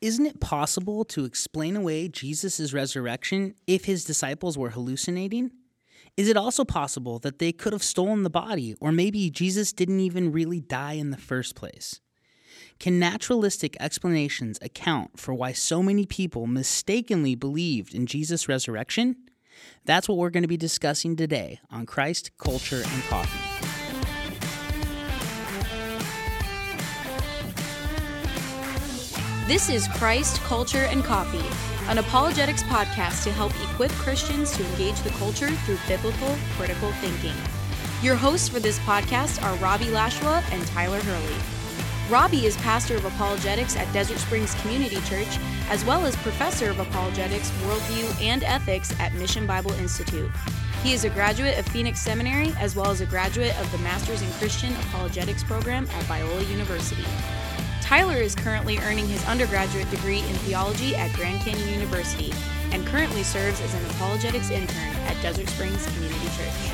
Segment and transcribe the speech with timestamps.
[0.00, 5.50] isn't it possible to explain away Jesus' resurrection if his disciples were hallucinating?
[6.16, 10.00] Is it also possible that they could have stolen the body, or maybe Jesus didn't
[10.00, 12.00] even really die in the first place?
[12.78, 19.16] Can naturalistic explanations account for why so many people mistakenly believed in Jesus' resurrection?
[19.84, 23.75] That's what we're going to be discussing today on Christ, Culture, and Coffee.
[29.46, 31.46] This is Christ, Culture, and Coffee,
[31.88, 37.36] an apologetics podcast to help equip Christians to engage the culture through biblical, critical thinking.
[38.02, 41.36] Your hosts for this podcast are Robbie Lashua and Tyler Hurley.
[42.10, 45.38] Robbie is pastor of apologetics at Desert Springs Community Church,
[45.70, 50.28] as well as professor of apologetics, worldview, and ethics at Mission Bible Institute.
[50.82, 54.22] He is a graduate of Phoenix Seminary, as well as a graduate of the Masters
[54.22, 57.06] in Christian Apologetics program at Biola University.
[57.86, 62.32] Tyler is currently earning his undergraduate degree in theology at Grand Canyon University
[62.72, 66.72] and currently serves as an apologetics intern at Desert Springs Community Church.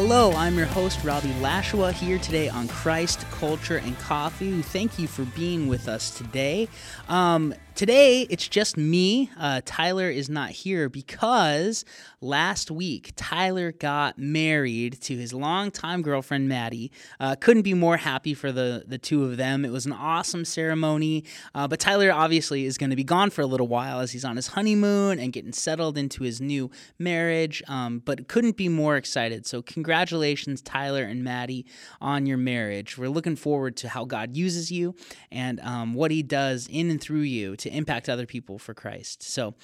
[0.00, 4.62] Hello, I'm your host, Robbie Lashua, here today on Christ, Culture, and Coffee.
[4.62, 6.68] Thank you for being with us today.
[7.08, 9.28] Um, today, it's just me.
[9.36, 11.84] Uh, Tyler is not here because
[12.20, 16.90] last week, Tyler got married to his longtime girlfriend, Maddie.
[17.20, 19.64] Uh, couldn't be more happy for the, the two of them.
[19.64, 21.24] It was an awesome ceremony,
[21.54, 24.24] uh, but Tyler obviously is going to be gone for a little while as he's
[24.24, 28.96] on his honeymoon and getting settled into his new marriage, um, but couldn't be more
[28.96, 29.46] excited.
[29.46, 31.66] So, congratulations, Tyler and Maddie,
[32.00, 32.98] on your marriage.
[32.98, 34.94] We're looking forward to how God uses you
[35.30, 39.22] and um, what he does in and through you to impact other people for Christ.
[39.22, 39.54] So,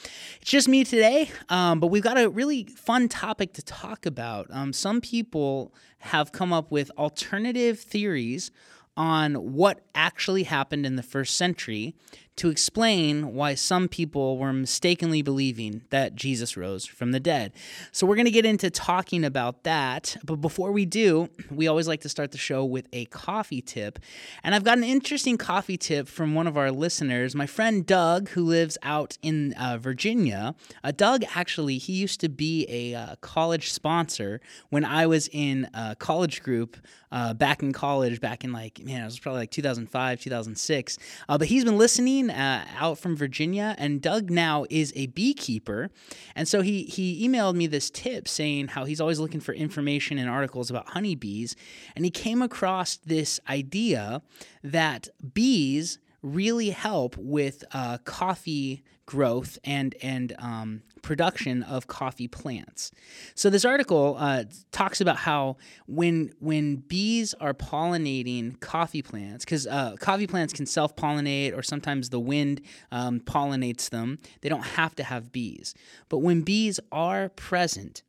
[0.41, 4.47] it's just me today, um, but we've got a really fun topic to talk about.
[4.50, 8.50] Um, some people have come up with alternative theories
[8.97, 11.95] on what actually happened in the first century
[12.37, 17.53] to explain why some people were mistakenly believing that Jesus rose from the dead.
[17.93, 20.17] So, we're going to get into talking about that.
[20.25, 23.99] But before we do, we always like to start the show with a coffee tip.
[24.43, 28.28] And I've got an interesting coffee tip from one of our listeners, my friend Doug,
[28.31, 30.55] who lives out in uh, Virginia.
[30.83, 34.41] Uh, Doug, actually, he used to be a uh, college sponsor
[34.71, 36.77] when I was in a college group
[37.15, 40.99] uh, back in college, back in like, man, it was probably like 2005, 2006.
[41.28, 45.91] Uh, but he's been listening uh, out from Virginia, and Doug now is a beekeeper.
[46.35, 50.19] And so he, he emailed me this tip saying how he's always looking for information
[50.19, 51.57] and articles about honeybees.
[51.95, 54.23] And he came across this idea
[54.62, 62.91] that bees really help with uh, coffee growth and and um, production of coffee plants.
[63.34, 65.56] So this article uh, talks about how
[65.87, 71.62] when when bees are pollinating coffee plants, because uh, coffee plants can self pollinate or
[71.62, 72.60] sometimes the wind
[72.91, 74.19] um, pollinates them.
[74.41, 75.75] They don't have to have bees,
[76.09, 78.03] but when bees are present.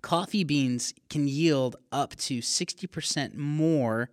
[0.00, 4.10] Coffee beans can yield up to 60% more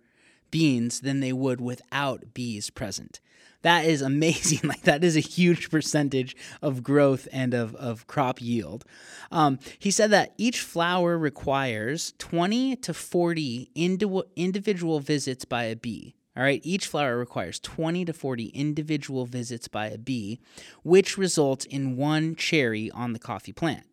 [0.50, 3.20] beans than they would without bees present.
[3.62, 4.60] That is amazing.
[4.64, 8.84] like that is a huge percentage of growth and of, of crop yield.
[9.30, 15.76] Um, he said that each flower requires 20 to 40 indi- individual visits by a
[15.76, 16.14] bee.
[16.36, 20.38] All right, each flower requires 20 to 40 individual visits by a bee,
[20.82, 23.84] which results in one cherry on the coffee plant.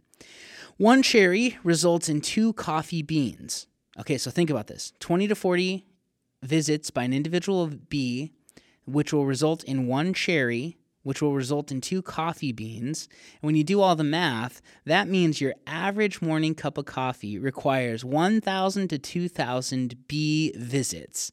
[0.78, 3.68] One cherry results in two coffee beans.
[3.98, 5.86] Okay, so think about this 20 to 40
[6.42, 8.34] visits by an individual bee,
[8.86, 13.08] which will result in one cherry, which will result in two coffee beans.
[13.42, 17.38] And when you do all the math, that means your average morning cup of coffee
[17.38, 21.32] requires 1,000 to 2,000 bee visits.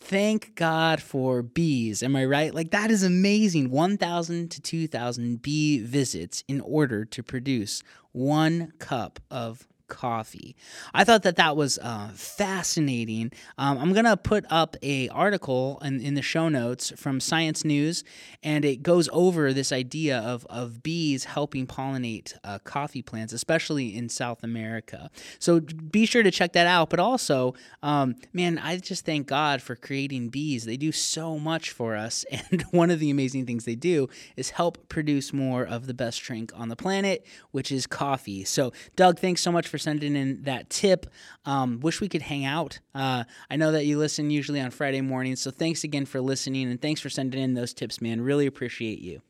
[0.00, 2.02] Thank God for bees.
[2.02, 2.54] Am I right?
[2.54, 3.70] Like, that is amazing.
[3.70, 10.54] 1,000 to 2,000 bee visits in order to produce one cup of coffee.
[10.94, 13.32] I thought that that was uh, fascinating.
[13.56, 18.04] Um, I'm gonna put up a article in, in the show notes from Science News,
[18.42, 23.96] and it goes over this idea of of bees helping pollinate uh, coffee plants, especially
[23.96, 25.10] in South America.
[25.38, 26.90] So be sure to check that out.
[26.90, 30.64] But also, um, man, I just thank God for creating bees.
[30.64, 34.50] They do so much for us, and one of the amazing things they do is
[34.50, 38.44] help produce more of the best drink on the planet, which is coffee.
[38.44, 41.06] So, Doug, thanks so much for sending in that tip.
[41.44, 42.78] Um, wish we could hang out.
[42.94, 46.70] Uh, I know that you listen usually on Friday mornings, so thanks again for listening
[46.70, 48.20] and thanks for sending in those tips, man.
[48.20, 49.22] Really appreciate you.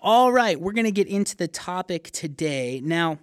[0.00, 2.80] All right, we're going to get into the topic today.
[2.82, 3.18] Now,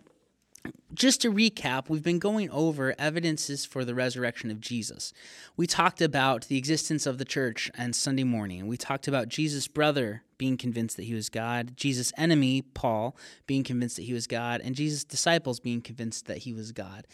[0.94, 5.14] just to recap, we've been going over evidences for the resurrection of Jesus.
[5.56, 8.68] We talked about the existence of the church and Sunday morning.
[8.68, 13.64] We talked about Jesus' brother being convinced that he was God, Jesus' enemy, Paul, being
[13.64, 17.06] convinced that he was God, and Jesus' disciples being convinced that he was God.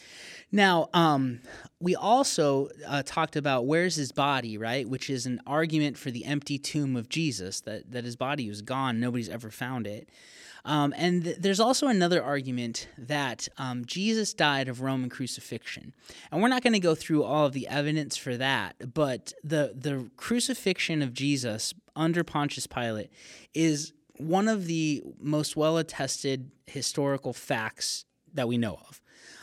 [0.52, 1.42] Now, um,
[1.80, 4.88] we also uh, talked about where's his body, right?
[4.88, 8.62] Which is an argument for the empty tomb of Jesus, that, that his body was
[8.62, 10.08] gone, nobody's ever found it.
[10.66, 15.94] Um, and th- there's also another argument that um, Jesus died of Roman crucifixion.
[16.32, 19.74] And we're not going to go through all of the evidence for that, but the,
[19.76, 23.12] the crucifixion of Jesus under Pontius Pilate
[23.54, 29.02] is one of the most well attested historical facts that we know of.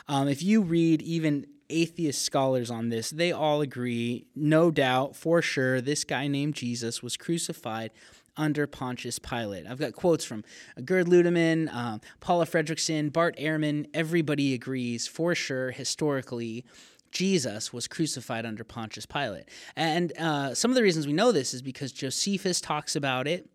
[0.09, 5.41] Um, if you read even atheist scholars on this, they all agree, no doubt, for
[5.41, 7.93] sure, this guy named Jesus was crucified
[8.37, 9.67] under Pontius Pilate.
[9.67, 10.45] I've got quotes from
[10.85, 13.87] Gerd Ludemann, um, Paula Fredriksen, Bart Ehrman.
[13.95, 16.65] Everybody agrees for sure historically.
[17.11, 19.49] Jesus was crucified under Pontius Pilate.
[19.77, 23.49] And uh, some of the reasons we know this is because Josephus talks about it.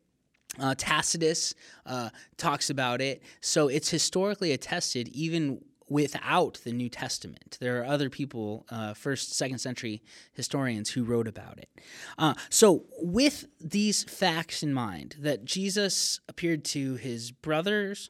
[0.60, 1.54] Uh, Tacitus
[1.86, 3.22] uh, talks about it.
[3.42, 7.58] So it's historically attested, even without the New Testament.
[7.60, 10.02] There are other people, uh, first, second century
[10.34, 11.70] historians, who wrote about it.
[12.18, 18.10] Uh, so, with these facts in mind, that Jesus appeared to his brothers,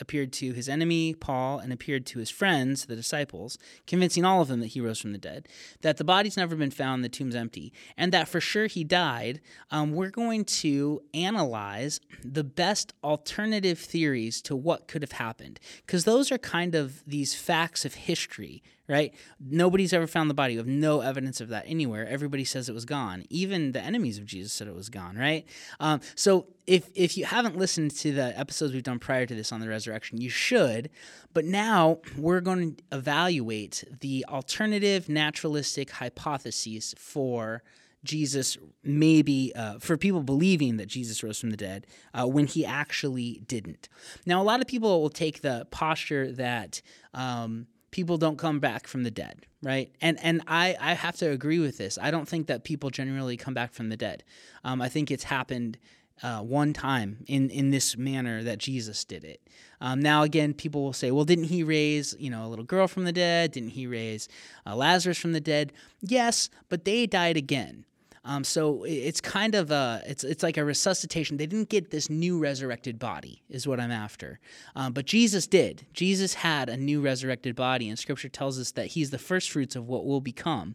[0.00, 4.48] appeared to his enemy, Paul, and appeared to his friends, the disciples, convincing all of
[4.48, 5.48] them that he rose from the dead,
[5.82, 9.40] that the body's never been found, the tomb's empty, and that for sure he died,
[9.70, 15.60] um, we're going to analyze the best alternative theories to what could have happened.
[15.86, 19.14] Because those are kind of these facts of history, right?
[19.38, 20.54] Nobody's ever found the body.
[20.54, 22.06] We have no evidence of that anywhere.
[22.08, 23.24] Everybody says it was gone.
[23.30, 25.46] Even the enemies of Jesus said it was gone, right?
[25.78, 29.52] Um, so if if you haven't listened to the episodes we've done prior to this
[29.52, 30.90] on the resurrection, you should.
[31.32, 37.62] But now we're going to evaluate the alternative naturalistic hypotheses for
[38.02, 42.64] Jesus maybe uh, for people believing that Jesus rose from the dead uh, when he
[42.66, 43.88] actually didn't.
[44.26, 46.82] Now, a lot of people will take the posture that.
[47.14, 49.90] Um, people don't come back from the dead, right?
[50.00, 51.98] And and I I have to agree with this.
[52.00, 54.24] I don't think that people generally come back from the dead.
[54.64, 55.78] Um, I think it's happened.
[56.22, 59.40] Uh, one time in, in this manner that Jesus did it.
[59.80, 62.86] Um, now again, people will say, "Well, didn't he raise you know a little girl
[62.88, 63.52] from the dead?
[63.52, 64.28] Didn't he raise
[64.66, 65.72] uh, Lazarus from the dead?"
[66.02, 67.86] Yes, but they died again.
[68.22, 71.38] Um, so it's kind of a it's it's like a resuscitation.
[71.38, 74.40] They didn't get this new resurrected body, is what I'm after.
[74.76, 75.86] Um, but Jesus did.
[75.94, 79.74] Jesus had a new resurrected body, and Scripture tells us that He's the first fruits
[79.74, 80.74] of what will become.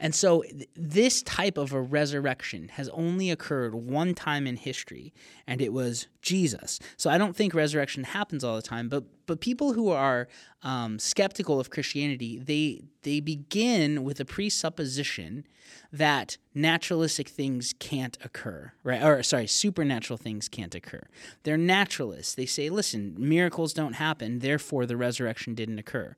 [0.00, 5.12] And so th- this type of a resurrection has only occurred one time in history,
[5.46, 6.78] and it was Jesus.
[6.96, 10.28] So I don't think resurrection happens all the time, but but people who are
[10.62, 15.44] um, skeptical of Christianity, they they begin with a presupposition
[15.92, 19.02] that naturalistic things can't occur, right?
[19.02, 21.02] Or sorry, supernatural things can't occur.
[21.42, 22.34] They're naturalists.
[22.34, 26.16] They say, listen, miracles don't happen, therefore the resurrection didn't occur.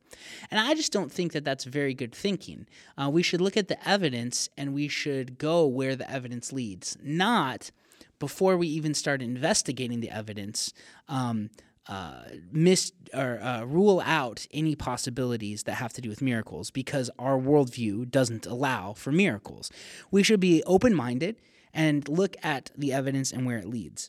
[0.50, 2.66] And I just don't think that that's very good thinking.
[2.96, 6.96] Uh, we should look at the evidence and we should go where the evidence leads,
[7.02, 7.70] not
[8.18, 10.72] before we even start investigating the evidence.
[11.08, 11.50] Um,
[11.86, 17.10] uh, miss or uh, rule out any possibilities that have to do with miracles because
[17.18, 19.70] our worldview doesn't allow for miracles.
[20.10, 21.36] We should be open minded
[21.74, 24.08] and look at the evidence and where it leads.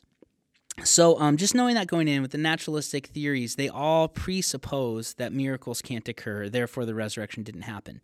[0.84, 5.32] So, um, just knowing that going in with the naturalistic theories, they all presuppose that
[5.32, 8.02] miracles can't occur, therefore, the resurrection didn't happen.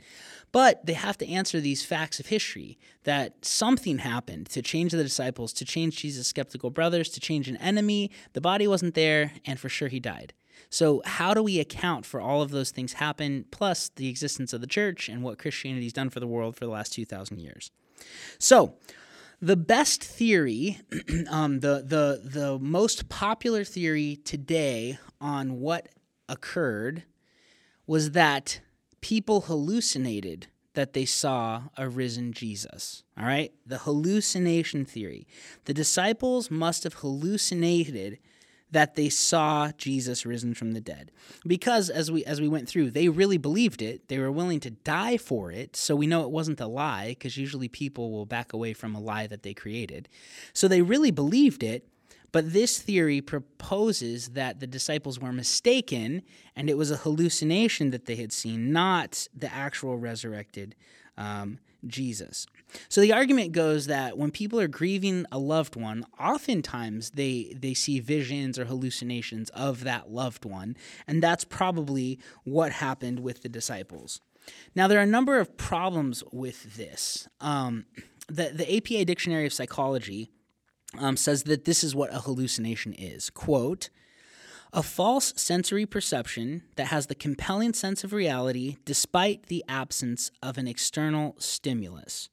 [0.53, 5.03] But they have to answer these facts of history that something happened to change the
[5.03, 8.11] disciples, to change Jesus' skeptical brothers, to change an enemy.
[8.33, 10.33] The body wasn't there, and for sure he died.
[10.71, 14.63] So, how do we account for all of those things happen, plus the existence of
[14.63, 17.71] the church and what Christianity's done for the world for the last 2,000 years?
[18.39, 18.77] So,
[19.43, 20.81] the best theory,
[21.29, 25.89] um, the, the, the most popular theory today on what
[26.29, 27.03] occurred
[27.85, 28.61] was that
[29.01, 33.03] people hallucinated that they saw a risen Jesus.
[33.19, 33.53] All right?
[33.67, 35.27] The hallucination theory.
[35.65, 38.19] The disciples must have hallucinated
[38.73, 41.13] that they saw Jesus risen from the dead.
[41.47, 44.09] Because as we as we went through, they really believed it.
[44.09, 45.77] They were willing to die for it.
[45.77, 49.01] So we know it wasn't a lie because usually people will back away from a
[49.01, 50.09] lie that they created.
[50.53, 51.87] So they really believed it.
[52.33, 56.23] But this theory proposes that the disciples were mistaken
[56.57, 60.75] and it was a hallucination that they had seen, not the actual resurrected
[61.19, 62.47] um, Jesus.
[62.89, 67.75] So the argument goes that when people are grieving a loved one, oftentimes they they
[67.75, 73.49] see visions or hallucinations of that loved one, and that's probably what happened with the
[73.49, 74.21] disciples.
[74.75, 77.29] Now there are a number of problems with this.
[77.41, 77.87] Um,
[78.29, 80.31] the the APA Dictionary of Psychology
[80.99, 83.31] um, says that this is what a hallucination is.
[83.31, 83.91] Quote.
[84.75, 90.57] A false sensory perception that has the compelling sense of reality despite the absence of
[90.57, 92.31] an external stimulus.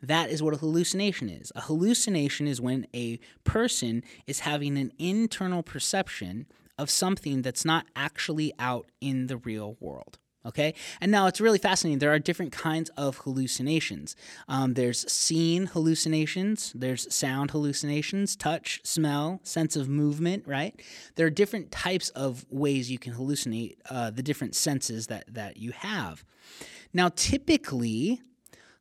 [0.00, 1.50] That is what a hallucination is.
[1.56, 6.46] A hallucination is when a person is having an internal perception
[6.78, 10.20] of something that's not actually out in the real world.
[10.44, 12.00] Okay, and now it's really fascinating.
[12.00, 14.16] There are different kinds of hallucinations.
[14.48, 20.44] Um, there's scene hallucinations, there's sound hallucinations, touch, smell, sense of movement.
[20.46, 20.80] Right?
[21.14, 25.58] There are different types of ways you can hallucinate uh, the different senses that that
[25.58, 26.24] you have.
[26.92, 28.20] Now, typically,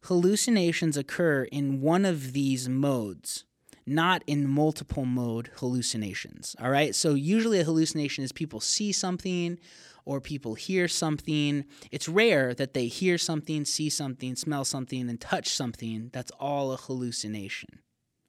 [0.06, 3.46] hallucinations occur in one of these modes,
[3.86, 6.56] not in multiple mode hallucinations.
[6.62, 6.96] All right.
[6.96, 9.60] So usually a hallucination is people see something
[10.06, 11.66] or people hear something.
[11.92, 16.10] It's rare that they hear something, see something, smell something, and touch something.
[16.14, 17.80] That's all a hallucination.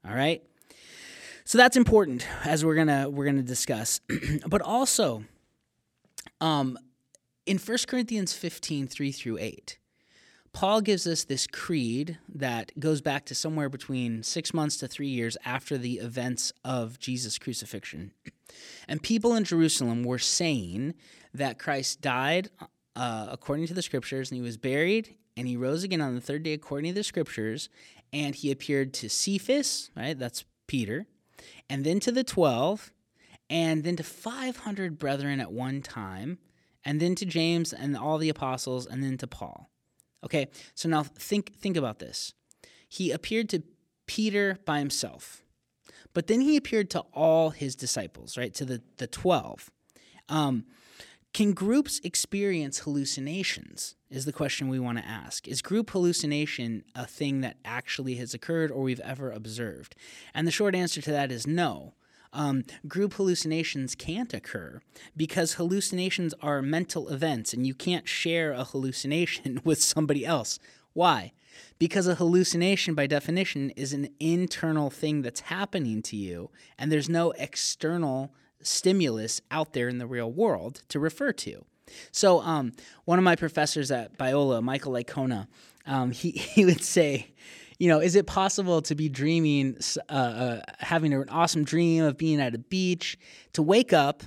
[0.06, 0.42] All right.
[1.44, 4.00] So that's important as we're gonna we're gonna discuss.
[4.46, 5.24] but also,
[6.40, 6.78] um,
[7.46, 9.78] in 1 Corinthians 15, 3 through 8,
[10.52, 15.08] Paul gives us this creed that goes back to somewhere between six months to three
[15.08, 18.12] years after the events of Jesus' crucifixion.
[18.86, 20.92] And people in Jerusalem were saying
[21.32, 22.50] that Christ died
[22.94, 26.20] uh, according to the scriptures, and he was buried, and he rose again on the
[26.20, 27.70] third day according to the scriptures,
[28.12, 30.18] and he appeared to Cephas, right?
[30.18, 31.06] That's Peter,
[31.70, 32.92] and then to the 12,
[33.48, 36.36] and then to 500 brethren at one time,
[36.84, 39.71] and then to James and all the apostles, and then to Paul.
[40.24, 42.32] Okay, so now think think about this.
[42.88, 43.62] He appeared to
[44.06, 45.42] Peter by himself,
[46.14, 48.54] but then he appeared to all his disciples, right?
[48.54, 49.70] To the the twelve.
[50.28, 50.64] Um,
[51.32, 53.96] can groups experience hallucinations?
[54.10, 55.48] Is the question we want to ask.
[55.48, 59.96] Is group hallucination a thing that actually has occurred or we've ever observed?
[60.34, 61.94] And the short answer to that is no
[62.32, 64.80] um, group hallucinations can't occur
[65.16, 70.58] because hallucinations are mental events and you can't share a hallucination with somebody else.
[70.92, 71.32] Why?
[71.78, 77.08] Because a hallucination, by definition, is an internal thing that's happening to you, and there's
[77.08, 81.64] no external stimulus out there in the real world to refer to.
[82.10, 82.72] So, um,
[83.04, 85.46] one of my professors at Biola, Michael Licona,
[85.86, 87.32] um, he, he would say,
[87.82, 89.76] you know, is it possible to be dreaming,
[90.08, 93.18] uh, uh, having an awesome dream of being at a beach,
[93.54, 94.22] to wake up,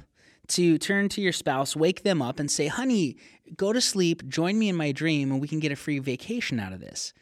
[0.50, 3.16] to turn to your spouse, wake them up, and say, honey,
[3.56, 6.60] go to sleep, join me in my dream, and we can get a free vacation
[6.60, 7.14] out of this?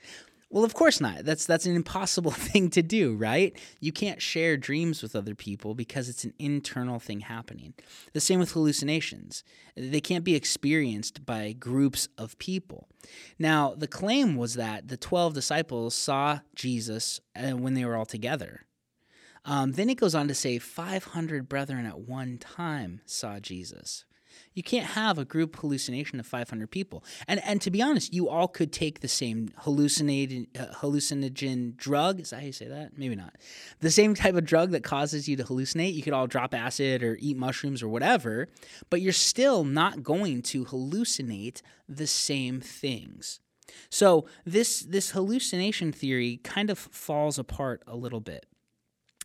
[0.53, 1.25] Well, of course not.
[1.25, 3.59] That's that's an impossible thing to do, right?
[3.79, 7.73] You can't share dreams with other people because it's an internal thing happening.
[8.13, 9.43] The same with hallucinations.
[9.75, 12.87] They can't be experienced by groups of people.
[13.39, 18.05] Now, the claim was that the 12 disciples saw Jesus uh, when they were all
[18.05, 18.67] together.
[19.45, 24.05] Um, then it goes on to say 500 brethren at one time saw Jesus.
[24.53, 27.03] You can't have a group hallucination of 500 people.
[27.27, 32.19] And and to be honest, you all could take the same hallucinated uh, hallucinogen drug.
[32.19, 32.97] Is that how you say that?
[32.97, 33.35] Maybe not.
[33.79, 35.93] The same type of drug that causes you to hallucinate.
[35.93, 38.47] You could all drop acid or eat mushrooms or whatever,
[38.89, 43.39] but you're still not going to hallucinate the same things.
[43.89, 48.45] So this this hallucination theory kind of falls apart a little bit.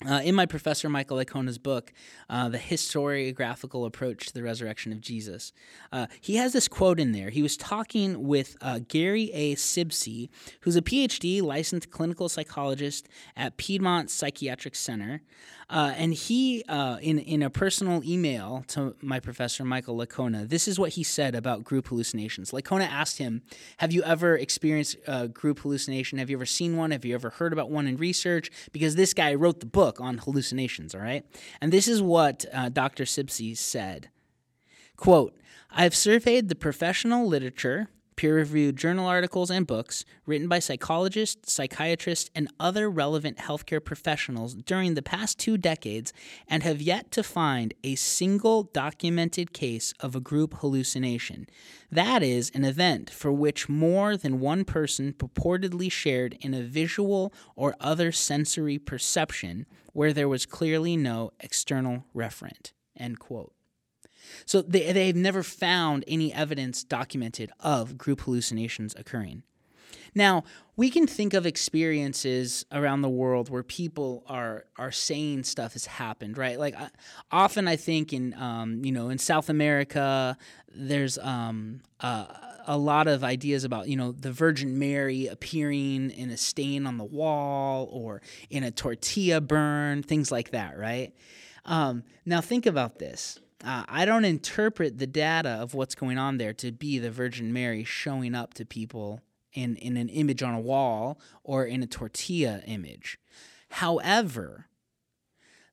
[0.07, 1.93] Uh, in my professor Michael Licona's book,
[2.31, 5.53] uh, The Historiographical Approach to the Resurrection of Jesus,
[5.91, 7.31] uh, he has this quote in there.
[7.31, 9.57] He was talking with uh, Gary A.
[9.57, 10.29] Sibcy,
[10.61, 15.23] who's a PhD licensed clinical psychologist at Piedmont Psychiatric Center.
[15.71, 20.67] Uh, and he, uh, in, in a personal email to my professor, Michael Licona, this
[20.67, 22.53] is what he said about group hallucinations.
[22.53, 23.43] Licona asked him,
[23.79, 26.19] Have you ever experienced a group hallucination?
[26.19, 26.93] Have you ever seen one?
[26.93, 28.51] Have you ever heard about one in research?
[28.73, 31.25] Because this guy wrote the book on hallucinations, all right?
[31.61, 33.05] And this is what uh, Dr.
[33.05, 34.11] Sibcy said.
[34.97, 35.37] Quote,
[35.71, 42.29] I've surveyed the professional literature peer reviewed journal articles and books written by psychologists, psychiatrists,
[42.35, 46.13] and other relevant healthcare professionals during the past two decades
[46.49, 51.47] and have yet to find a single documented case of a group hallucination.
[51.93, 57.33] That is, an event for which more than one person purportedly shared in a visual
[57.55, 62.73] or other sensory perception where there was clearly no external referent.
[62.97, 63.53] End quote.
[64.47, 69.43] So they, they've never found any evidence documented of group hallucinations occurring.
[70.15, 70.45] Now,
[70.77, 75.87] we can think of experiences around the world where people are are saying stuff has
[75.87, 76.59] happened, right?
[76.59, 76.89] Like I,
[77.31, 80.37] often, I think in um, you know in South America,
[80.75, 82.27] there's um, uh,
[82.67, 86.97] a lot of ideas about you know the Virgin Mary appearing in a stain on
[86.97, 91.13] the wall or in a tortilla burn, things like that, right?
[91.65, 93.39] Um, now think about this.
[93.65, 97.53] Uh, I don't interpret the data of what's going on there to be the Virgin
[97.53, 99.21] Mary showing up to people
[99.53, 103.19] in, in an image on a wall or in a tortilla image.
[103.71, 104.67] However,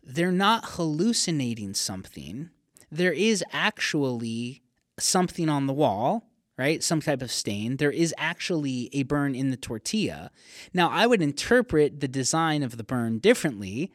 [0.03, 2.49] they're not hallucinating something.
[2.91, 4.63] There is actually
[4.99, 6.83] something on the wall, right?
[6.83, 7.77] Some type of stain.
[7.77, 10.31] There is actually a burn in the tortilla.
[10.73, 13.91] Now, I would interpret the design of the burn differently,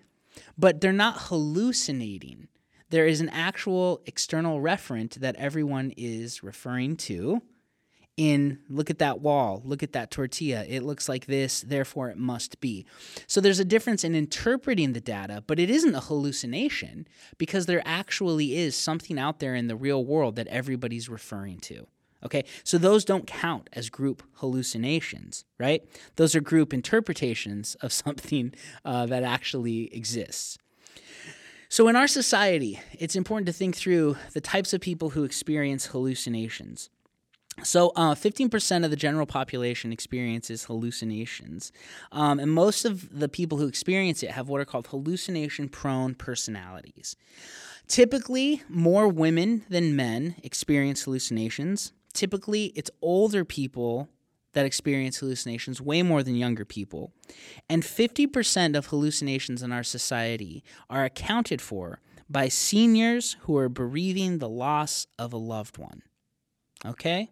[0.57, 2.49] but they're not hallucinating.
[2.91, 7.41] There is an actual external referent that everyone is referring to
[8.17, 10.65] in look at that wall, look at that tortilla.
[10.69, 12.85] It looks like this, therefore it must be.
[13.27, 17.07] So there's a difference in interpreting the data, but it isn't a hallucination
[17.39, 21.87] because there actually is something out there in the real world that everybody's referring to.
[22.23, 25.83] Okay, so those don't count as group hallucinations, right?
[26.17, 28.53] Those are group interpretations of something
[28.85, 30.59] uh, that actually exists.
[31.73, 35.87] So, in our society, it's important to think through the types of people who experience
[35.87, 36.91] hallucinations.
[37.63, 41.71] So, uh, 15% of the general population experiences hallucinations.
[42.11, 46.17] Um, and most of the people who experience it have what are called hallucination prone
[46.17, 47.15] personalities.
[47.87, 51.93] Typically, more women than men experience hallucinations.
[52.13, 54.09] Typically, it's older people
[54.53, 57.13] that experience hallucinations way more than younger people.
[57.69, 64.39] And 50% of hallucinations in our society are accounted for by seniors who are bereaving
[64.39, 66.03] the loss of a loved one.
[66.85, 67.31] Okay?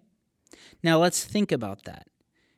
[0.82, 2.06] Now let's think about that.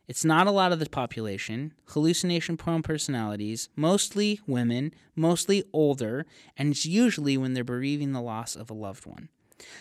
[0.08, 6.26] It's not a lot of the population, hallucination prone personalities, mostly women, mostly older,
[6.56, 9.28] and it's usually when they're bereaving the loss of a loved one.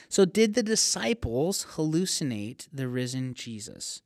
[0.08, 4.04] So, did the disciples hallucinate the risen Jesus?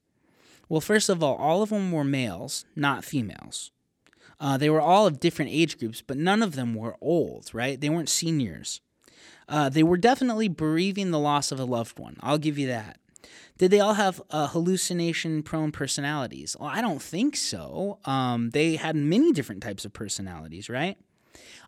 [0.73, 3.69] Well, first of all, all of them were males, not females.
[4.39, 7.79] Uh, they were all of different age groups, but none of them were old, right?
[7.79, 8.81] They weren't seniors.
[9.47, 12.17] Uh, they were definitely bereaving the loss of a loved one.
[12.21, 12.97] I'll give you that.
[13.59, 16.57] Did they all have uh, hallucination prone personalities?
[16.59, 17.99] Well, I don't think so.
[18.05, 20.97] Um, they had many different types of personalities, right?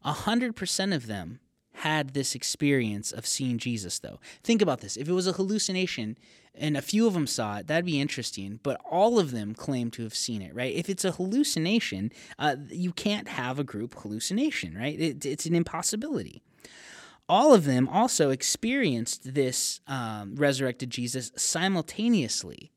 [0.04, 1.42] 100% of them
[1.76, 4.20] had this experience of seeing Jesus, though.
[4.44, 4.98] Think about this.
[4.98, 6.18] If it was a hallucination
[6.54, 9.92] and a few of them saw it, that'd be interesting, but all of them claim
[9.92, 10.74] to have seen it, right?
[10.74, 15.00] If it's a hallucination, uh, you can't have a group hallucination, right?
[15.00, 16.42] It, it's an impossibility
[17.28, 22.72] all of them also experienced this um, resurrected Jesus simultaneously.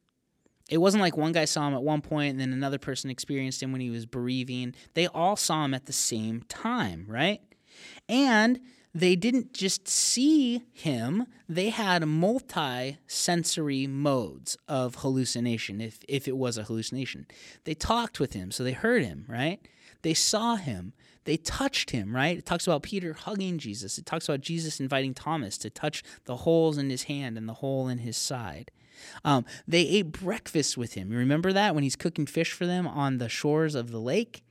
[0.68, 3.62] It wasn't like one guy saw him at one point and then another person experienced
[3.62, 4.74] him when he was bereaving.
[4.94, 7.40] They all saw him at the same time, right?
[8.08, 8.60] And
[8.94, 16.36] they didn't just see him, they had multi sensory modes of hallucination, if, if it
[16.36, 17.26] was a hallucination.
[17.64, 19.60] They talked with him, so they heard him, right?
[20.02, 20.92] They saw him,
[21.24, 22.38] they touched him, right?
[22.38, 23.98] It talks about Peter hugging Jesus.
[23.98, 27.54] It talks about Jesus inviting Thomas to touch the holes in his hand and the
[27.54, 28.70] hole in his side.
[29.24, 31.12] Um, they ate breakfast with him.
[31.12, 34.42] You remember that when he's cooking fish for them on the shores of the lake?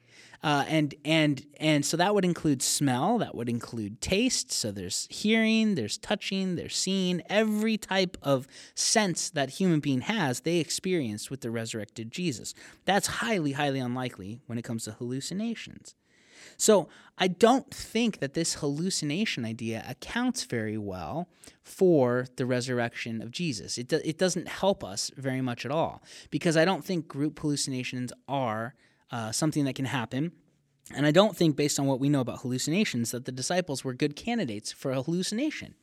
[0.48, 4.50] Uh, and and and so that would include smell that would include taste.
[4.50, 7.22] So there's hearing there's touching there's seeing.
[7.30, 12.54] Every type of sense that human being has they experienced with the resurrected jesus.
[12.86, 15.96] That's highly highly unlikely when it comes to hallucinations.
[16.56, 21.28] So I don't think that this hallucination idea accounts very well
[21.62, 23.78] for the resurrection of Jesus.
[23.78, 27.38] It, do, it doesn't help us very much at all because I don't think group
[27.38, 28.76] hallucinations are
[29.12, 30.32] uh, something that can happen.
[30.96, 33.94] And I don't think, based on what we know about hallucinations, that the disciples were
[33.94, 35.76] good candidates for a hallucination.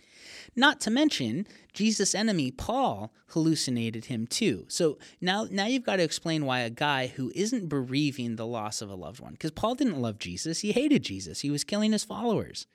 [0.56, 4.64] Not to mention, Jesus' enemy, Paul, hallucinated him too.
[4.68, 8.80] So now, now you've got to explain why a guy who isn't bereaving the loss
[8.80, 11.92] of a loved one, because Paul didn't love Jesus, he hated Jesus, he was killing
[11.92, 12.66] his followers,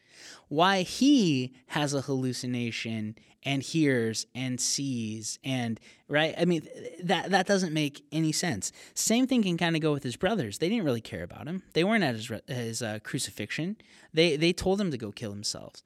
[0.49, 6.67] why he has a hallucination and hears and sees and right i mean
[7.01, 10.57] that that doesn't make any sense same thing can kind of go with his brothers
[10.57, 13.77] they didn't really care about him they weren't at his his uh, crucifixion
[14.13, 15.83] they they told him to go kill themselves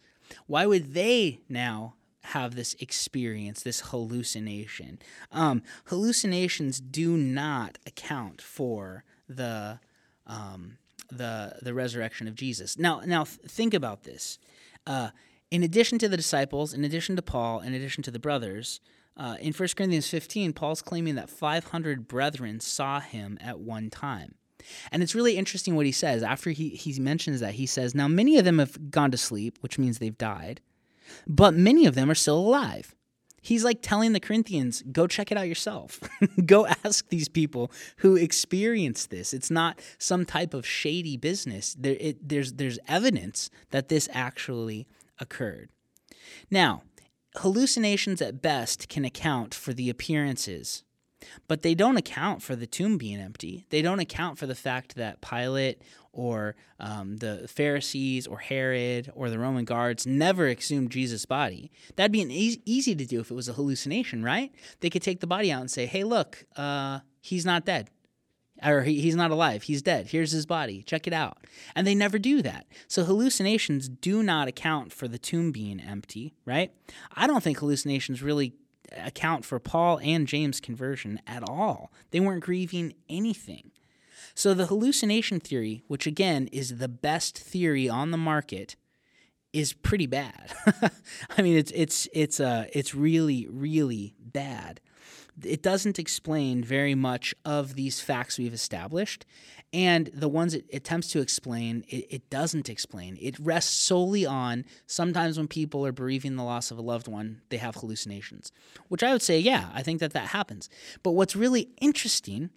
[0.47, 1.95] why would they now
[2.27, 4.99] have this experience, this hallucination?
[5.31, 9.79] Um, hallucinations do not account for the
[10.25, 10.77] um,
[11.11, 12.77] the the resurrection of Jesus.
[12.77, 14.39] Now, now think about this.
[14.87, 15.09] Uh,
[15.53, 18.81] in addition to the disciples, in addition to Paul, in addition to the brothers,
[19.15, 24.33] uh, in 1 Corinthians 15, Paul's claiming that 500 brethren saw him at one time.
[24.91, 26.23] And it's really interesting what he says.
[26.23, 29.59] After he, he mentions that, he says, Now many of them have gone to sleep,
[29.61, 30.59] which means they've died,
[31.27, 32.95] but many of them are still alive.
[33.39, 35.99] He's like telling the Corinthians, go check it out yourself.
[36.47, 39.35] go ask these people who experienced this.
[39.35, 41.75] It's not some type of shady business.
[41.77, 44.87] There, it, there's, there's evidence that this actually
[45.19, 45.69] occurred.
[46.49, 46.83] Now,
[47.37, 50.83] hallucinations at best can account for the appearances,
[51.47, 53.65] but they don't account for the tomb being empty.
[53.69, 59.29] They don't account for the fact that Pilate or um, the Pharisees or Herod or
[59.29, 61.71] the Roman guards never exhumed Jesus' body.
[61.95, 64.51] That'd be an easy, easy to do if it was a hallucination, right?
[64.81, 67.89] They could take the body out and say, hey, look, uh, he's not dead
[68.65, 70.07] or he, he's not alive, he's dead.
[70.07, 70.83] Here's his body.
[70.83, 71.37] Check it out.
[71.75, 72.65] And they never do that.
[72.87, 76.71] So hallucinations do not account for the tomb being empty, right?
[77.15, 78.53] I don't think hallucinations really
[78.97, 81.91] account for Paul and James' conversion at all.
[82.11, 83.71] They weren't grieving anything.
[84.35, 88.75] So the hallucination theory, which again is the best theory on the market,
[89.51, 90.53] is pretty bad.
[91.37, 94.81] I mean, it's it's it's uh it's really really bad
[95.43, 99.25] it doesn't explain very much of these facts we've established.
[99.71, 103.17] And the ones it attempts to explain, it, it, doesn't explain.
[103.19, 107.41] It rests solely on sometimes when people are bereaving the loss of a loved one,
[107.49, 108.51] they have hallucinations,
[108.89, 110.69] which I would say, yeah, I think that that happens.
[111.01, 112.51] But what's really interesting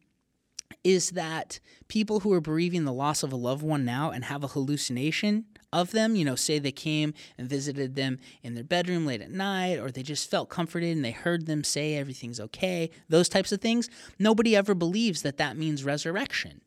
[0.85, 1.59] is that
[1.89, 5.47] people who are bereaving the loss of a loved one now and have a hallucination
[5.77, 9.31] of them, you know, say they came and visited them in their bedroom late at
[9.31, 13.53] night, or they just felt comforted and they heard them say everything's okay, those types
[13.53, 16.63] of things, nobody ever believes that that means resurrection.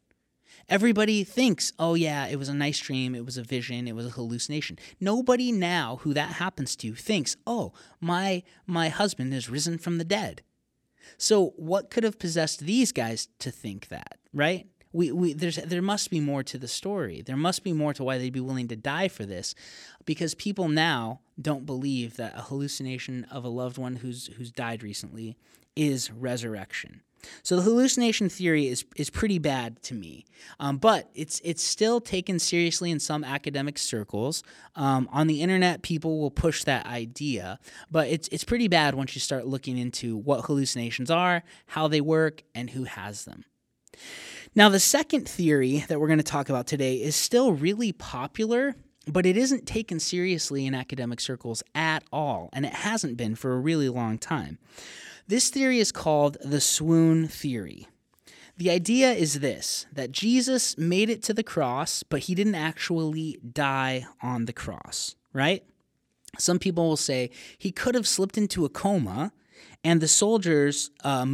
[0.69, 4.06] Everybody thinks, oh, yeah, it was a nice dream, it was a vision, it was
[4.06, 4.78] a hallucination.
[5.00, 10.04] Nobody now who that happens to thinks, oh, my, my husband is risen from the
[10.04, 10.43] dead.
[11.17, 14.67] So, what could have possessed these guys to think that, right?
[14.91, 17.21] We, we there's there must be more to the story.
[17.21, 19.56] There must be more to why they'd be willing to die for this,
[20.06, 24.84] because people now don't believe that a hallucination of a loved one who's who's died
[24.84, 25.38] recently
[25.75, 27.02] is resurrection.
[27.43, 30.25] So the hallucination theory is is pretty bad to me,
[30.60, 34.41] um, but it's it's still taken seriously in some academic circles.
[34.75, 37.60] Um, on the internet, people will push that idea,
[37.91, 42.02] but it's it's pretty bad once you start looking into what hallucinations are, how they
[42.02, 43.43] work, and who has them.
[44.56, 48.76] Now, the second theory that we're going to talk about today is still really popular,
[49.08, 53.54] but it isn't taken seriously in academic circles at all, and it hasn't been for
[53.54, 54.58] a really long time.
[55.28, 57.88] This theory is called the swoon theory.
[58.58, 63.40] The idea is this that Jesus made it to the cross, but he didn't actually
[63.54, 65.64] die on the cross, right?
[66.40, 69.32] Some people will say he could have slipped into a coma,
[69.84, 71.26] and the soldiers uh,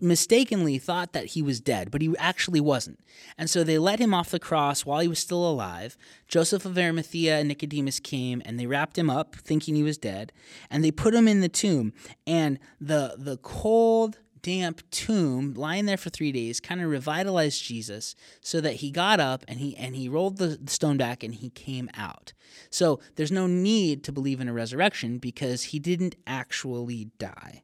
[0.00, 3.00] mistakenly thought that he was dead, but he actually wasn't.
[3.36, 5.96] And so they let him off the cross while he was still alive.
[6.26, 10.32] Joseph of Arimathea and Nicodemus came and they wrapped him up thinking he was dead,
[10.70, 11.92] and they put him in the tomb.
[12.26, 18.14] And the the cold damp tomb lying there for 3 days kind of revitalized Jesus
[18.42, 21.50] so that he got up and he and he rolled the stone back and he
[21.50, 22.32] came out.
[22.70, 27.63] So there's no need to believe in a resurrection because he didn't actually die.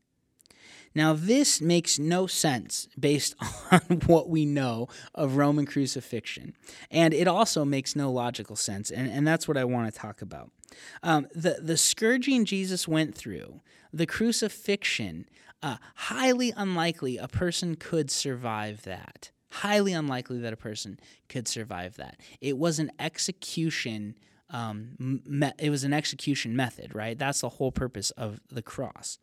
[0.95, 3.35] Now, this makes no sense based
[3.71, 6.55] on what we know of Roman crucifixion.
[6.91, 8.91] And it also makes no logical sense.
[8.91, 10.51] And, and that's what I want to talk about.
[11.03, 13.61] Um, the, the scourging Jesus went through,
[13.93, 15.27] the crucifixion,
[15.63, 19.31] uh, highly unlikely a person could survive that.
[19.51, 20.99] Highly unlikely that a person
[21.29, 22.21] could survive that.
[22.41, 24.15] It was an execution.
[24.49, 27.19] Um, me- it was an execution method, right?
[27.19, 29.19] That's the whole purpose of the cross.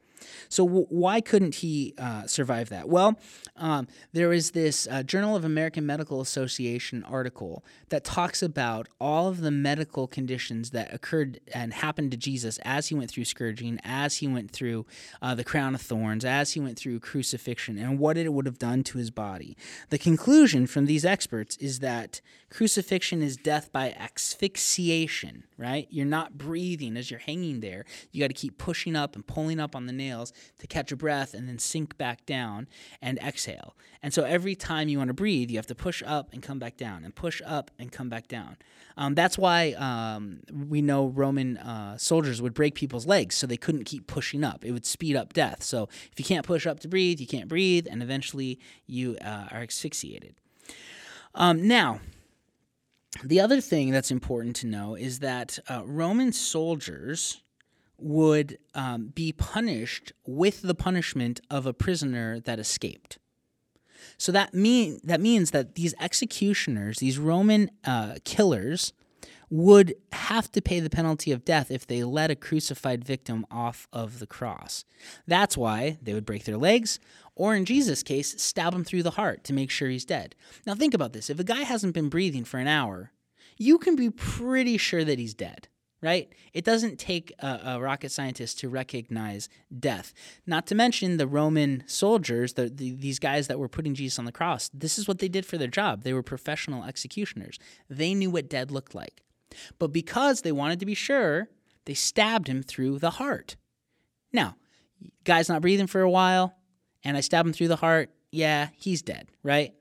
[0.50, 2.90] So, w- why couldn't he uh, survive that?
[2.90, 3.20] Well,
[3.56, 9.28] um, there is this uh, Journal of American Medical Association article that talks about all
[9.28, 13.80] of the medical conditions that occurred and happened to Jesus as he went through scourging,
[13.84, 14.86] as he went through
[15.22, 18.60] uh, the crown of thorns, as he went through crucifixion, and what it would have
[18.60, 19.58] done to his body.
[19.90, 25.88] The conclusion from these experts is that crucifixion is death by asphyxiation, right?
[25.90, 27.86] You're not breathing as you're hanging there.
[28.12, 30.96] You got to keep pushing up and pulling up on the nails to catch a
[30.96, 32.68] breath and then sink back down
[33.02, 33.76] and exhale.
[34.02, 36.60] And so every time you want to breathe, you have to push up and come
[36.60, 38.58] back down and push up and come back down.
[38.96, 43.58] Um, that's why um, we know Roman uh, soldiers would break people's legs so they
[43.58, 44.66] couldn't keep pushing up.
[44.66, 45.64] It would speed up death.
[45.64, 49.46] So if you can't push up to breathe, you can't breathe, and eventually you uh,
[49.52, 50.36] are asphyxiated.
[51.36, 52.00] Um, now,
[53.24, 57.42] the other thing that's important to know is that uh, Roman soldiers
[58.00, 63.18] would um, be punished with the punishment of a prisoner that escaped.
[64.18, 68.94] So that mean that means that these executioners, these Roman uh, killers,
[69.50, 73.88] would have to pay the penalty of death if they let a crucified victim off
[73.94, 74.84] of the cross.
[75.26, 77.00] That's why they would break their legs,
[77.36, 80.36] or in Jesus' case, stab him through the heart to make sure he's dead.
[80.66, 83.12] Now think about this: if a guy hasn't been breathing for an hour,
[83.58, 85.68] you can be pretty sure that he's dead
[86.02, 86.32] right?
[86.54, 90.14] It doesn't take a, a, rocket scientist to recognize death.
[90.46, 94.26] Not to mention the Roman soldiers, the, the, these guys that were putting Jesus on
[94.26, 94.70] the cross.
[94.74, 96.04] This is what they did for their job.
[96.04, 97.58] They were professional executioners.
[97.90, 99.22] They knew what dead looked like.
[99.80, 101.50] But because they wanted to be sure,
[101.86, 103.56] they stabbed him through the heart.
[104.32, 104.56] Now,
[105.24, 106.54] guy's not breathing for a while,
[107.04, 108.12] and I stab him through the heart.
[108.32, 109.74] Yeah, he's dead, right?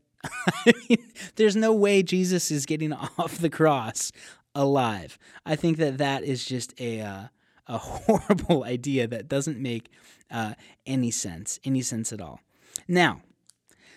[1.36, 4.12] There's no way Jesus is getting off the cross
[4.56, 5.18] alive.
[5.44, 7.22] I think that that is just a uh,
[7.68, 9.90] a horrible idea that doesn't make
[10.30, 10.54] uh,
[10.86, 12.40] any sense, any sense at all.
[12.86, 13.22] Now,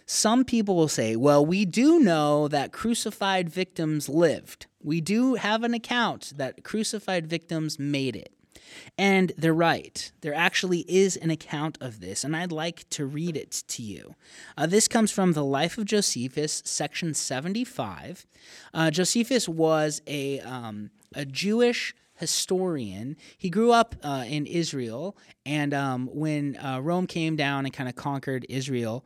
[0.08, 4.66] some people will say, well, we do know that crucified victims lived.
[4.82, 8.34] We do have an account that crucified victims made it.
[8.98, 10.12] And they're right.
[10.22, 14.16] There actually is an account of this, and I'd like to read it to you.
[14.58, 18.26] Uh, this comes from the Life of Josephus, section 75.
[18.74, 23.16] Uh, Josephus was a, um, a Jewish historian.
[23.38, 27.90] He grew up uh, in Israel, and um, when uh, Rome came down and kind
[27.90, 29.06] of conquered Israel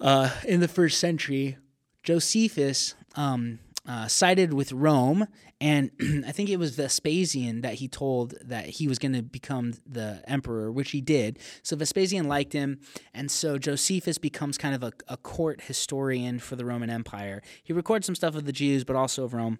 [0.00, 1.56] uh, in the first century,
[2.02, 5.26] Josephus um, uh, sided with Rome,
[5.60, 5.90] and
[6.26, 10.22] I think it was Vespasian that he told that he was going to become the
[10.26, 11.38] emperor, which he did.
[11.62, 12.80] So Vespasian liked him,
[13.12, 17.42] and so Josephus becomes kind of a, a court historian for the Roman Empire.
[17.62, 19.58] He records some stuff of the Jews, but also of Rome.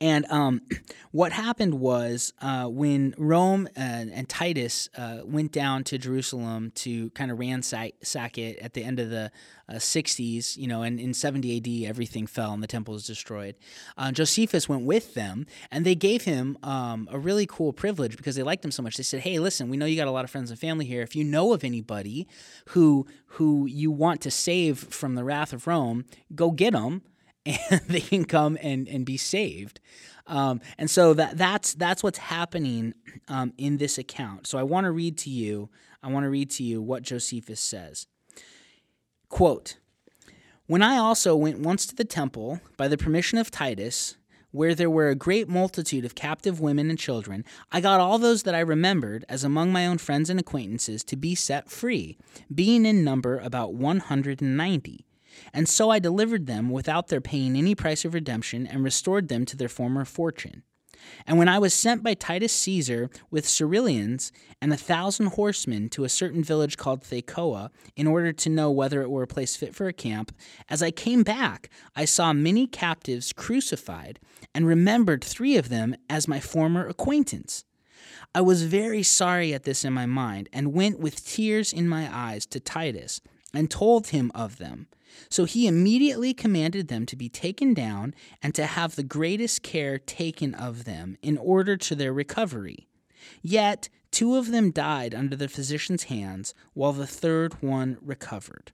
[0.00, 0.62] And um,
[1.10, 7.10] what happened was uh, when Rome and, and Titus uh, went down to Jerusalem to
[7.10, 9.30] kind of ransack it at the end of the
[9.68, 13.54] uh, 60s, you know, and in 70 AD, everything fell and the temple was destroyed.
[13.96, 18.36] Uh, Josephus went with them and they gave him um, a really cool privilege because
[18.36, 18.96] they liked him so much.
[18.96, 21.02] They said, Hey, listen, we know you got a lot of friends and family here.
[21.02, 22.26] If you know of anybody
[22.68, 27.02] who, who you want to save from the wrath of Rome, go get them
[27.48, 29.80] and they can come and, and be saved.
[30.26, 32.92] Um, and so that that's that's what's happening
[33.28, 34.46] um, in this account.
[34.46, 35.70] So I want to read to you.
[36.02, 38.06] I want to read to you what Josephus says.
[39.30, 39.78] Quote:
[40.66, 44.18] When I also went once to the temple by the permission of Titus,
[44.50, 48.42] where there were a great multitude of captive women and children, I got all those
[48.42, 52.18] that I remembered, as among my own friends and acquaintances, to be set free,
[52.54, 55.06] being in number about one hundred and ninety.
[55.52, 59.44] And so I delivered them without their paying any price of redemption, and restored them
[59.46, 60.62] to their former fortune.
[61.26, 66.04] And when I was sent by Titus Caesar with Cerealius and a thousand horsemen to
[66.04, 69.74] a certain village called Thecoa, in order to know whether it were a place fit
[69.74, 70.32] for a camp,
[70.68, 74.18] as I came back, I saw many captives crucified,
[74.54, 77.64] and remembered three of them as my former acquaintance.
[78.34, 82.08] I was very sorry at this in my mind, and went with tears in my
[82.12, 83.20] eyes to Titus,
[83.54, 84.88] and told him of them.
[85.28, 89.98] So he immediately commanded them to be taken down and to have the greatest care
[89.98, 92.88] taken of them in order to their recovery.
[93.42, 98.72] Yet two of them died under the physician's hands, while the third one recovered.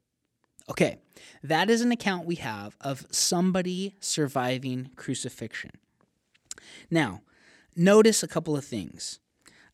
[0.69, 0.99] Okay,
[1.43, 5.73] that is an account we have of somebody surviving crucifixion.
[6.91, 7.23] Now,
[7.77, 9.21] notice a couple of things.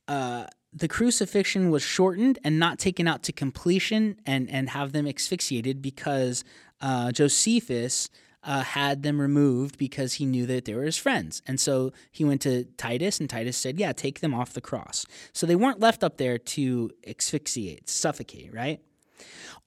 [0.08, 5.06] Uh, the crucifixion was shortened and not taken out to completion and, and have them
[5.06, 6.44] asphyxiated because
[6.80, 8.08] uh, Josephus
[8.42, 11.42] uh, had them removed because he knew that they were his friends.
[11.46, 15.04] And so he went to Titus, and Titus said, Yeah, take them off the cross.
[15.32, 18.80] So they weren't left up there to asphyxiate, suffocate, right?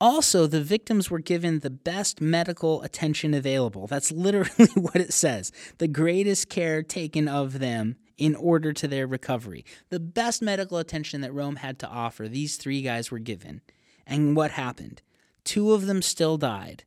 [0.02, 3.86] Also, the victims were given the best medical attention available.
[3.86, 5.52] That's literally what it says.
[5.78, 9.66] The greatest care taken of them in order to their recovery.
[9.90, 13.62] The best medical attention that Rome had to offer, these three guys were given.
[14.06, 15.02] And what happened?
[15.44, 16.84] Two of them still died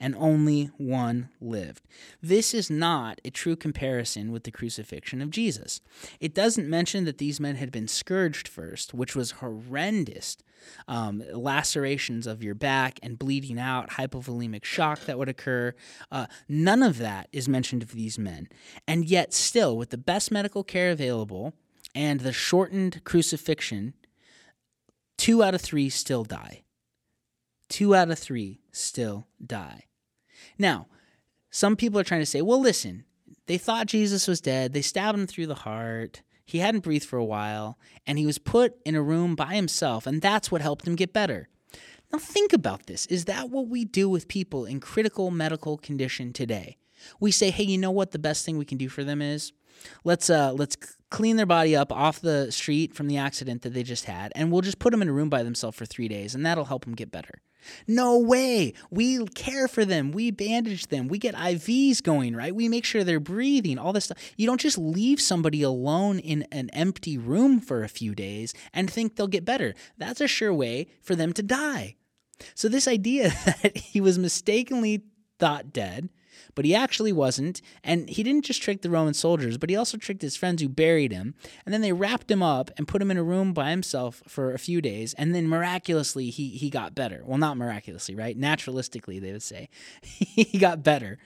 [0.00, 1.84] and only one lived.
[2.22, 5.82] This is not a true comparison with the crucifixion of Jesus.
[6.18, 10.38] It doesn't mention that these men had been scourged first, which was horrendous.
[10.88, 15.74] Um, lacerations of your back and bleeding out, hypovolemic shock that would occur.
[16.10, 18.48] Uh, none of that is mentioned of these men.
[18.86, 21.54] And yet, still, with the best medical care available
[21.94, 23.94] and the shortened crucifixion,
[25.16, 26.62] two out of three still die.
[27.68, 29.84] Two out of three still die.
[30.58, 30.86] Now,
[31.50, 33.04] some people are trying to say, well, listen,
[33.46, 34.72] they thought Jesus was dead.
[34.72, 36.22] They stabbed him through the heart.
[36.44, 40.06] He hadn't breathed for a while, and he was put in a room by himself,
[40.06, 41.48] and that's what helped him get better.
[42.12, 43.06] Now, think about this.
[43.06, 46.76] Is that what we do with people in critical medical condition today?
[47.20, 49.52] We say, hey, you know what the best thing we can do for them is?
[50.04, 50.76] Let's uh, let's
[51.10, 54.52] clean their body up off the street from the accident that they just had, and
[54.52, 56.84] we'll just put them in a room by themselves for three days, and that'll help
[56.84, 57.40] them get better.
[57.86, 58.74] No way.
[58.90, 60.12] We care for them.
[60.12, 61.08] We bandage them.
[61.08, 62.54] We get IVs going, right?
[62.54, 64.18] We make sure they're breathing, all this stuff.
[64.36, 68.90] You don't just leave somebody alone in an empty room for a few days and
[68.90, 69.74] think they'll get better.
[69.98, 71.96] That's a sure way for them to die.
[72.54, 73.30] So, this idea
[73.62, 75.02] that he was mistakenly
[75.38, 76.08] thought dead
[76.54, 77.60] but he actually wasn't.
[77.82, 80.68] And he didn't just trick the Roman soldiers, but he also tricked his friends who
[80.68, 81.34] buried him.
[81.64, 84.52] And then they wrapped him up and put him in a room by himself for
[84.52, 85.14] a few days.
[85.14, 87.22] And then miraculously, he, he got better.
[87.24, 88.38] Well, not miraculously, right?
[88.38, 89.68] Naturalistically, they would say.
[90.02, 91.18] he got better.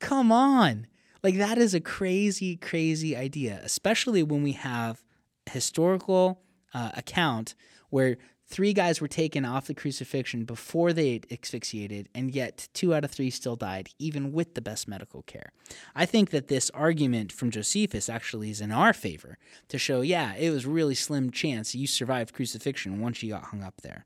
[0.00, 0.86] Come on.
[1.22, 5.02] Like, that is a crazy, crazy idea, especially when we have
[5.46, 6.42] historical
[6.74, 7.54] uh, account
[7.90, 8.16] where
[8.52, 13.10] Three guys were taken off the crucifixion before they asphyxiated, and yet two out of
[13.10, 15.52] three still died, even with the best medical care.
[15.94, 19.38] I think that this argument from Josephus actually is in our favor
[19.68, 23.62] to show, yeah, it was really slim chance you survived crucifixion once you got hung
[23.62, 24.04] up there.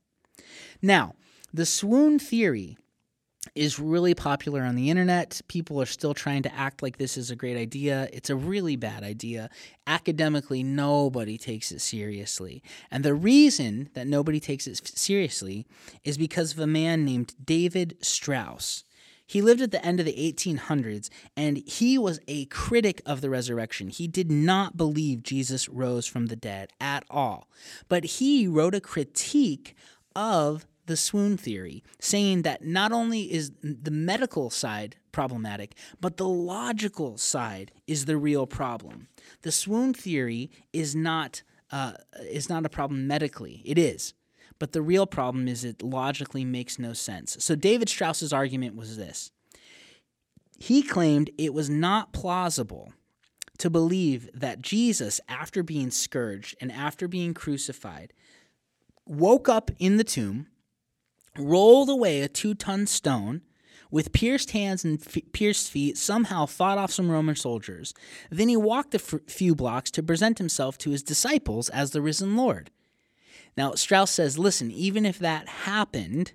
[0.80, 1.16] Now,
[1.52, 2.78] the swoon theory
[3.54, 5.40] is really popular on the internet.
[5.48, 8.08] People are still trying to act like this is a great idea.
[8.12, 9.50] It's a really bad idea.
[9.86, 12.62] Academically, nobody takes it seriously.
[12.90, 15.66] And the reason that nobody takes it seriously
[16.04, 18.84] is because of a man named David Strauss.
[19.26, 23.30] He lived at the end of the 1800s and he was a critic of the
[23.30, 23.88] resurrection.
[23.88, 27.48] He did not believe Jesus rose from the dead at all.
[27.88, 29.74] But he wrote a critique
[30.14, 36.28] of the swoon theory, saying that not only is the medical side problematic, but the
[36.28, 39.08] logical side is the real problem.
[39.42, 41.94] The swoon theory is not uh,
[42.30, 43.62] is not a problem medically.
[43.64, 44.14] It is.
[44.58, 47.36] But the real problem is it logically makes no sense.
[47.40, 49.30] So David Strauss's argument was this.
[50.58, 52.92] He claimed it was not plausible
[53.58, 58.12] to believe that Jesus, after being scourged and after being crucified,
[59.06, 60.46] woke up in the tomb
[61.38, 63.42] rolled away a two ton stone,
[63.90, 67.94] with pierced hands and f- pierced feet, somehow fought off some Roman soldiers.
[68.30, 72.02] Then he walked a f- few blocks to present himself to his disciples as the
[72.02, 72.70] risen Lord.
[73.56, 76.32] Now, Strauss says, listen, even if that happened,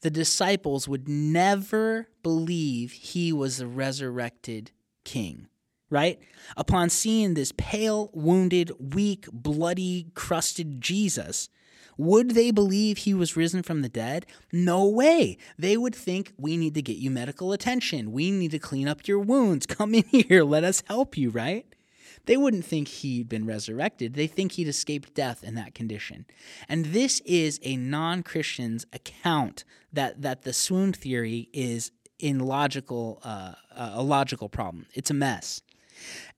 [0.00, 4.70] the disciples would never believe he was the resurrected
[5.04, 5.48] king,
[5.90, 6.18] right?
[6.56, 11.50] Upon seeing this pale, wounded, weak, bloody, crusted Jesus,
[12.00, 14.24] would they believe he was risen from the dead?
[14.50, 15.36] No way.
[15.58, 18.10] They would think, we need to get you medical attention.
[18.10, 19.66] We need to clean up your wounds.
[19.66, 20.42] Come in here.
[20.42, 21.66] Let us help you, right?
[22.24, 24.14] They wouldn't think he'd been resurrected.
[24.14, 26.24] They think he'd escaped death in that condition.
[26.70, 33.20] And this is a non Christian's account that, that the swoon theory is in logical,
[33.22, 34.86] uh, a logical problem.
[34.94, 35.60] It's a mess.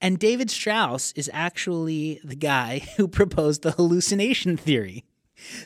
[0.01, 5.05] And David Strauss is actually the guy who proposed the hallucination theory.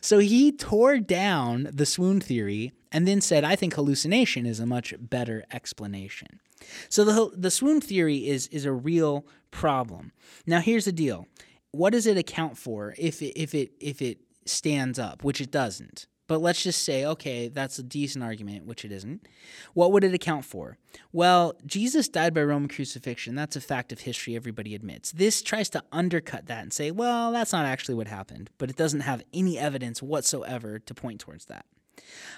[0.01, 4.67] So he tore down the swoon theory and then said, I think hallucination is a
[4.67, 6.41] much better explanation.
[6.89, 10.13] So the, the swoon theory is, is a real problem.
[10.47, 11.27] Now, here's the deal
[11.73, 15.51] what does it account for if it, if it, if it stands up, which it
[15.51, 16.07] doesn't?
[16.29, 19.27] But let's just say, okay, that's a decent argument, which it isn't.
[19.75, 20.77] What would it account for?
[21.13, 23.35] Well, Jesus died by Roman crucifixion.
[23.35, 25.13] That's a fact of history, everybody admits.
[25.13, 28.77] This tries to undercut that and say, well, that's not actually what happened, but it
[28.77, 31.67] doesn't have any evidence whatsoever to point towards that.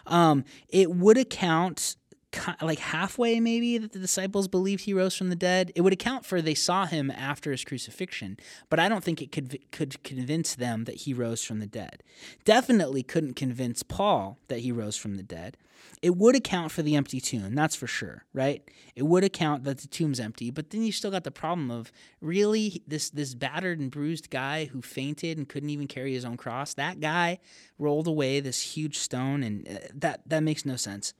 [0.06, 1.96] Um, it would account
[2.62, 6.24] like halfway maybe that the disciples believed he rose from the dead it would account
[6.24, 8.36] for they saw him after his crucifixion.
[8.68, 12.02] But i don't think it could could convince them that he rose from the dead.
[12.44, 15.56] Definitely couldn't convince paul that he rose from the dead.
[16.02, 18.62] It would account for the empty tomb that's for sure right?
[18.94, 21.92] It would account that the tomb's empty but then you still got the problem of
[22.20, 26.36] really this this battered and bruised guy who fainted and couldn't even carry his own
[26.36, 27.38] cross that guy
[27.78, 31.14] rolled away this huge stone and uh, that that makes no sense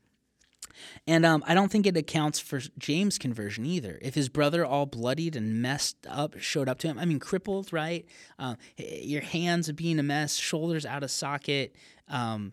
[1.06, 3.98] and um, I don't think it accounts for James' conversion either.
[4.02, 7.72] If his brother, all bloodied and messed up, showed up to him, I mean, crippled,
[7.72, 8.06] right?
[8.38, 11.74] Uh, your hands being a mess, shoulders out of socket.
[12.08, 12.52] Um,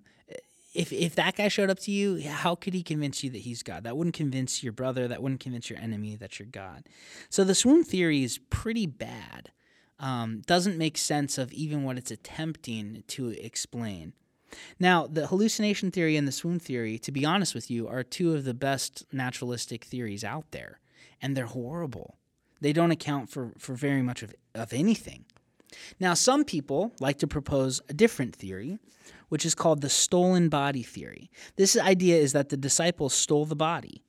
[0.74, 3.64] if, if that guy showed up to you, how could he convince you that he's
[3.64, 3.84] God?
[3.84, 5.08] That wouldn't convince your brother.
[5.08, 6.88] That wouldn't convince your enemy that you're God.
[7.30, 9.52] So the swoon theory is pretty bad.
[9.98, 14.14] Um, doesn't make sense of even what it's attempting to explain.
[14.80, 18.34] Now, the hallucination theory and the swoon theory, to be honest with you, are two
[18.34, 20.80] of the best naturalistic theories out there,
[21.22, 22.18] and they're horrible.
[22.62, 25.26] They don't account for, for very much of, of anything.
[26.00, 28.80] Now, some people like to propose a different theory,
[29.30, 31.30] which is called the stolen body theory.
[31.56, 34.04] This idea is that the disciples stole the body.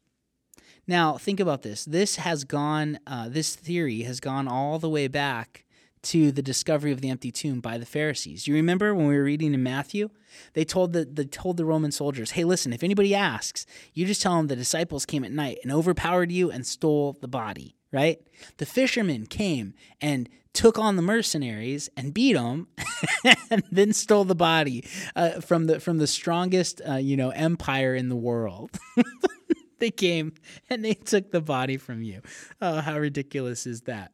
[0.86, 1.84] Now, think about this.
[1.84, 5.64] This has gone, uh, this theory has gone all the way back
[6.06, 8.46] to the discovery of the empty tomb by the Pharisees.
[8.46, 10.10] You remember when we were reading in Matthew?
[10.52, 14.22] They told the they told the Roman soldiers, "Hey, listen, if anybody asks, you just
[14.22, 18.20] tell them the disciples came at night and overpowered you and stole the body." Right?
[18.58, 22.68] The fishermen came and took on the mercenaries and beat them,
[23.50, 24.84] and then stole the body
[25.16, 28.78] uh, from the from the strongest uh, you know empire in the world.
[29.80, 30.34] they came
[30.70, 32.20] and they took the body from you.
[32.60, 34.12] Oh, how ridiculous is that?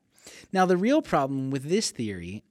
[0.53, 2.45] Now, the real problem with this theory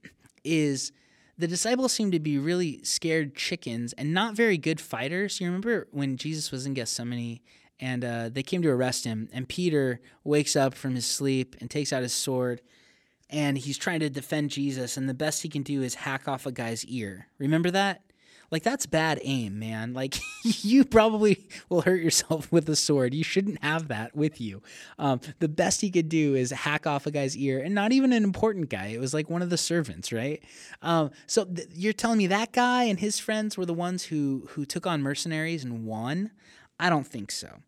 [0.43, 0.91] is
[1.37, 5.39] the disciples seem to be really scared chickens and not very good fighters.
[5.39, 7.39] You remember when Jesus was in Gethsemane
[7.79, 11.67] and uh, they came to arrest him, and Peter wakes up from his sleep and
[11.67, 12.61] takes out his sword
[13.31, 16.45] and he's trying to defend Jesus, and the best he can do is hack off
[16.45, 17.27] a guy's ear.
[17.39, 18.01] Remember that?
[18.51, 19.93] Like that's bad aim, man.
[19.93, 23.13] Like you probably will hurt yourself with a sword.
[23.13, 24.61] You shouldn't have that with you.
[24.99, 28.11] Um, the best he could do is hack off a guy's ear, and not even
[28.11, 28.87] an important guy.
[28.87, 30.43] It was like one of the servants, right?
[30.81, 34.47] Um, so th- you're telling me that guy and his friends were the ones who
[34.49, 36.31] who took on mercenaries and won?
[36.79, 37.59] I don't think so.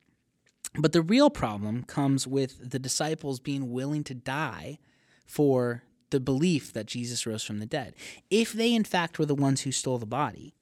[0.75, 4.79] But the real problem comes with the disciples being willing to die
[5.25, 7.95] for the belief that Jesus rose from the dead.
[8.29, 10.53] If they, in fact, were the ones who stole the body,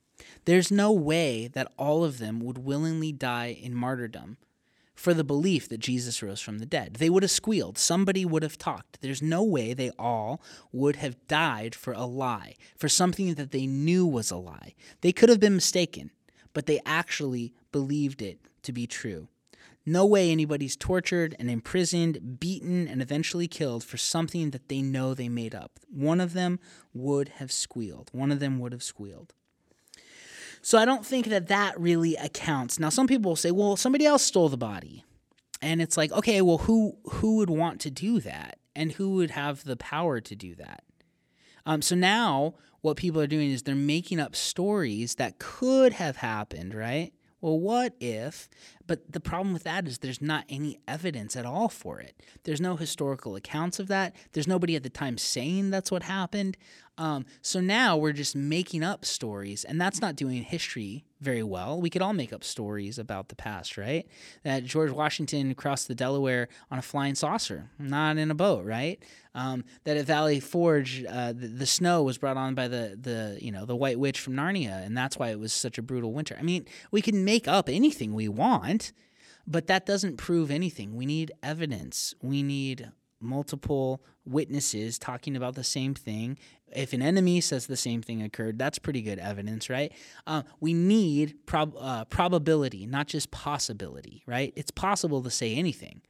[0.45, 4.37] there's no way that all of them would willingly die in martyrdom
[4.93, 6.95] for the belief that Jesus rose from the dead.
[6.95, 7.77] They would have squealed.
[7.77, 9.01] Somebody would have talked.
[9.01, 13.65] There's no way they all would have died for a lie, for something that they
[13.65, 14.75] knew was a lie.
[15.01, 16.11] They could have been mistaken,
[16.53, 19.27] but they actually believed it to be true.
[19.83, 25.15] No way anybody's tortured and imprisoned, beaten, and eventually killed for something that they know
[25.15, 25.79] they made up.
[25.89, 26.59] One of them
[26.93, 28.09] would have squealed.
[28.11, 29.33] One of them would have squealed.
[30.61, 32.79] So I don't think that that really accounts.
[32.79, 35.03] Now, some people will say, well, somebody else stole the body.
[35.61, 39.31] And it's like, okay, well, who who would want to do that, and who would
[39.31, 40.83] have the power to do that?
[41.67, 46.17] Um, so now, what people are doing is they're making up stories that could have
[46.17, 47.13] happened, right?
[47.41, 48.49] Well, what if?
[48.91, 52.13] But the problem with that is there's not any evidence at all for it.
[52.43, 54.13] There's no historical accounts of that.
[54.33, 56.57] There's nobody at the time saying that's what happened.
[56.97, 61.79] Um, so now we're just making up stories, and that's not doing history very well.
[61.79, 64.07] We could all make up stories about the past, right?
[64.43, 69.01] That George Washington crossed the Delaware on a flying saucer, not in a boat, right?
[69.33, 73.37] Um, that at Valley Forge, uh, the, the, snow was brought on by the the
[73.41, 76.11] you know the White Witch from Narnia, and that's why it was such a brutal
[76.11, 76.35] winter.
[76.37, 78.80] I mean, we can make up anything we want,
[79.47, 80.95] but that doesn't prove anything.
[80.95, 82.13] We need evidence.
[82.21, 86.37] We need multiple witnesses talking about the same thing.
[86.75, 89.91] If an enemy says the same thing occurred, that's pretty good evidence, right?
[90.25, 94.53] Uh, we need prob- uh, probability, not just possibility, right?
[94.55, 96.01] It's possible to say anything,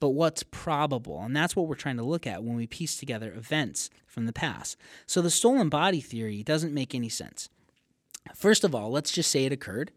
[0.00, 1.20] but what's probable?
[1.22, 4.32] And that's what we're trying to look at when we piece together events from the
[4.32, 4.76] past.
[5.06, 7.48] So the stolen body theory doesn't make any sense.
[8.34, 9.92] First of all, let's just say it occurred.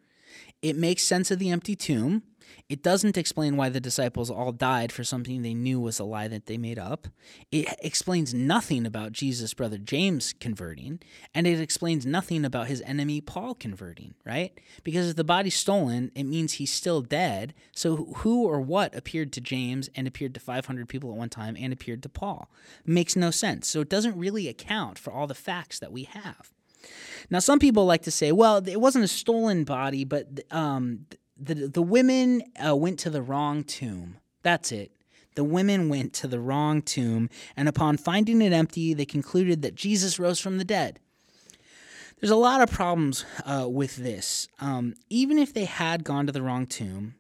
[0.62, 2.24] It makes sense of the empty tomb
[2.72, 6.28] it doesn't explain why the disciples all died for something they knew was a lie
[6.30, 7.07] that they made up.
[7.51, 11.01] It explains nothing about Jesus' brother James converting,
[11.34, 14.57] and it explains nothing about his enemy Paul converting, right?
[14.86, 17.53] Because if the body's stolen, it means he's still dead.
[17.76, 21.57] So who or what appeared to James and appeared to 500 people at one time
[21.59, 22.49] and appeared to Paul?
[22.86, 23.68] Makes no sense.
[23.68, 26.53] So it doesn't really account for all the facts that we have.
[27.30, 31.06] Now, some people like to say, well, it wasn't a stolen body, but um,
[31.38, 34.18] the the women uh, went to the wrong tomb.
[34.44, 34.92] That's it.
[35.36, 39.76] The women went to the wrong tomb, and upon finding it empty, they concluded that
[39.76, 41.00] Jesus rose from the dead.
[42.20, 44.48] There's a lot of problems uh, with this.
[44.60, 47.16] Um, even if they had gone to the wrong tomb,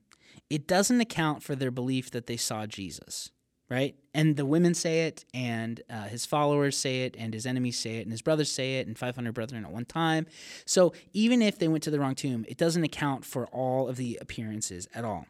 [0.49, 3.31] it doesn't account for their belief that they saw Jesus
[3.71, 3.95] right?
[4.13, 7.99] And the women say it, and uh, his followers say it, and his enemies say
[7.99, 10.27] it, and his brothers say it, and 500 brethren at one time.
[10.65, 13.95] So even if they went to the wrong tomb, it doesn't account for all of
[13.95, 15.25] the appearances at all.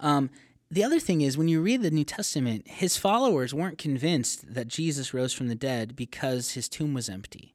[0.00, 0.30] Um,
[0.70, 4.66] the other thing is, when you read the New Testament, his followers weren't convinced that
[4.66, 7.54] Jesus rose from the dead because his tomb was empty.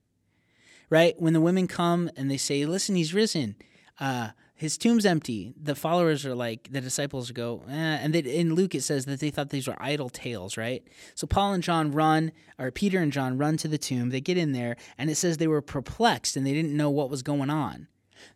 [0.92, 1.20] Right?
[1.20, 3.56] When the women come and they say, Listen, he's risen,
[4.00, 4.30] uh,
[4.60, 5.54] his tomb's empty.
[5.56, 7.74] The followers are like the disciples go, eh.
[7.74, 10.86] and they, in Luke it says that they thought these were idle tales, right?
[11.16, 14.10] So Paul and John run, or Peter and John run to the tomb.
[14.10, 17.10] They get in there, and it says they were perplexed and they didn't know what
[17.10, 17.88] was going on.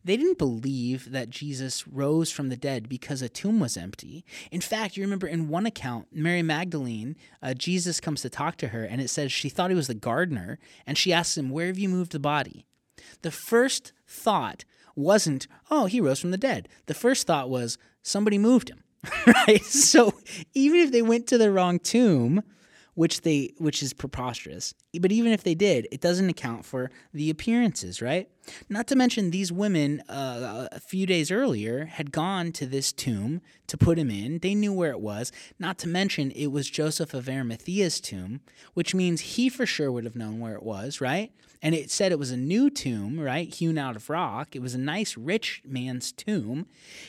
[0.05, 4.23] They didn't believe that Jesus rose from the dead because a tomb was empty.
[4.49, 8.69] In fact, you remember in one account, Mary Magdalene, uh, Jesus comes to talk to
[8.69, 10.57] her, and it says she thought he was the gardener,
[10.87, 12.65] and she asks him, Where have you moved the body?
[13.23, 14.63] The first thought
[14.95, 16.67] wasn't, Oh, he rose from the dead.
[16.85, 18.83] The first thought was, Somebody moved him.
[19.27, 19.63] right?
[19.63, 20.13] So
[20.53, 22.43] even if they went to the wrong tomb,
[22.95, 24.73] which they which is preposterous.
[24.99, 28.29] But even if they did, it doesn't account for the appearances, right?
[28.69, 33.41] Not to mention these women uh, a few days earlier had gone to this tomb
[33.67, 34.39] to put him in.
[34.39, 35.31] They knew where it was.
[35.57, 38.41] Not to mention it was Joseph of Arimathea's tomb,
[38.73, 41.31] which means he for sure would have known where it was, right?
[41.63, 43.51] And it said it was a new tomb, right?
[43.51, 44.55] Hewn out of rock.
[44.55, 46.67] It was a nice rich man's tomb.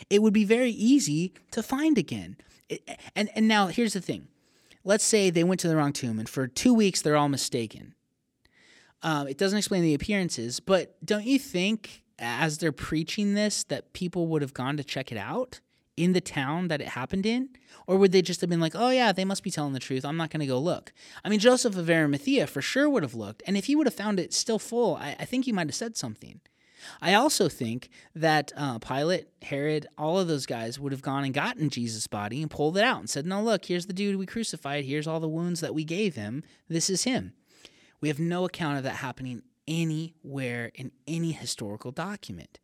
[0.09, 2.37] It would be very easy to find again.
[2.69, 4.29] It, and and now here's the thing
[4.85, 7.95] let's say they went to the wrong tomb and for two weeks they're all mistaken.
[9.03, 13.93] Um, it doesn't explain the appearances, but don't you think as they're preaching this that
[13.93, 15.61] people would have gone to check it out
[15.97, 17.51] in the town that it happened in?
[17.87, 20.05] Or would they just have been like, oh, yeah, they must be telling the truth.
[20.05, 20.93] I'm not going to go look.
[21.25, 23.43] I mean, Joseph of Arimathea for sure would have looked.
[23.47, 25.75] And if he would have found it still full, I, I think he might have
[25.75, 26.41] said something.
[27.01, 31.33] I also think that uh, Pilate, Herod, all of those guys would have gone and
[31.33, 34.27] gotten Jesus' body and pulled it out and said, No, look, here's the dude we
[34.27, 34.85] crucified.
[34.85, 36.43] Here's all the wounds that we gave him.
[36.69, 37.33] This is him.
[38.01, 42.59] We have no account of that happening anywhere in any historical document.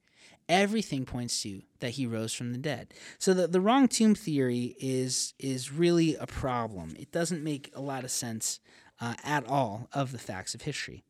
[0.51, 2.92] Everything points to that he rose from the dead.
[3.18, 6.96] So the, the wrong tomb theory is is really a problem.
[6.98, 8.59] It doesn't make a lot of sense
[9.01, 11.05] uh, at all of the facts of history.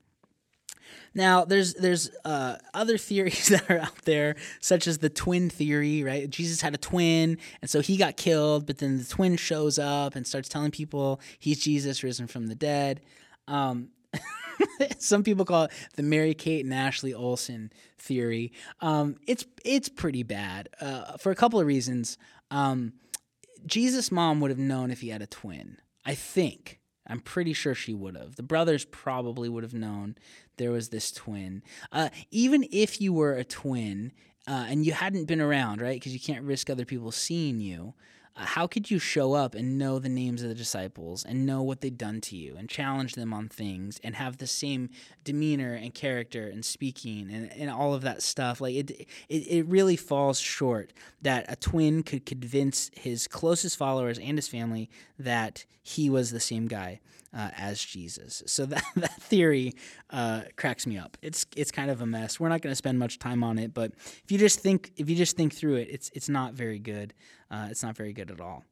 [1.14, 6.05] Now, there's there's uh, other theories that are out there, such as the twin theory.
[6.05, 9.78] Right, Jesus had a twin, and so he got killed, but then the twin shows
[9.78, 13.01] up and starts telling people he's Jesus risen from the dead.
[13.49, 13.88] Um,
[14.98, 18.52] some people call it the Mary Kate and Ashley Olsen theory.
[18.80, 22.18] Um, it's it's pretty bad uh, for a couple of reasons.
[22.50, 22.94] Um,
[23.66, 25.78] Jesus' mom would have known if he had a twin.
[26.04, 26.80] I think.
[27.06, 28.36] I'm pretty sure she would have.
[28.36, 30.14] The brothers probably would have known
[30.58, 31.62] there was this twin.
[31.90, 34.12] Uh, even if you were a twin
[34.46, 35.96] uh, and you hadn't been around, right?
[35.96, 37.94] Because you can't risk other people seeing you.
[38.35, 41.81] How could you show up and know the names of the disciples and know what
[41.81, 44.89] they'd done to you and challenge them on things and have the same
[45.24, 48.61] demeanor and character and speaking and, and all of that stuff?
[48.61, 54.18] Like it, it, it really falls short that a twin could convince his closest followers
[54.18, 57.01] and his family that he was the same guy
[57.37, 58.43] uh, as Jesus.
[58.47, 59.74] So that, that theory
[60.11, 61.16] uh, cracks me up.
[61.22, 62.41] It's it's kind of a mess.
[62.41, 65.09] We're not going to spend much time on it, but if you just think if
[65.09, 67.14] you just think through it, it's it's not very good.
[67.51, 68.64] Uh, it's not very good at all.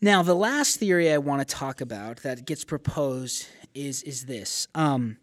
[0.00, 4.68] Now, the last theory I want to talk about that gets proposed is is this.
[4.74, 5.18] Um,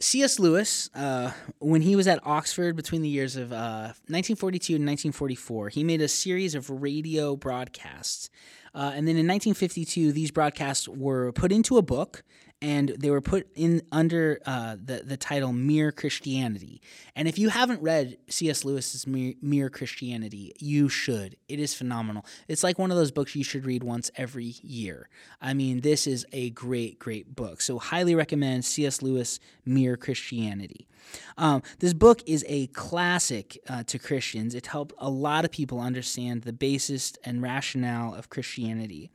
[0.00, 0.38] C.S.
[0.38, 5.68] Lewis, uh, when he was at Oxford between the years of uh, 1942 and 1944,
[5.68, 8.28] he made a series of radio broadcasts.
[8.74, 12.24] Uh, and then in 1952, these broadcasts were put into a book
[12.64, 16.80] and they were put in under uh, the the title Mere Christianity.
[17.14, 18.64] And if you haven't read C.S.
[18.64, 21.36] Lewis's Mere, Mere, Christianity, you should.
[21.46, 22.24] It is phenomenal.
[22.48, 25.10] It's like one of those books you should read once every year.
[25.42, 27.60] I mean, this is a great, great book.
[27.60, 29.02] So highly recommend C.S.
[29.02, 30.88] Lewis Mere Christianity.
[31.36, 34.54] Um, this book is a classic uh, to Christians.
[34.54, 39.10] It helped a lot of people understand the basis and rationale of Christianity.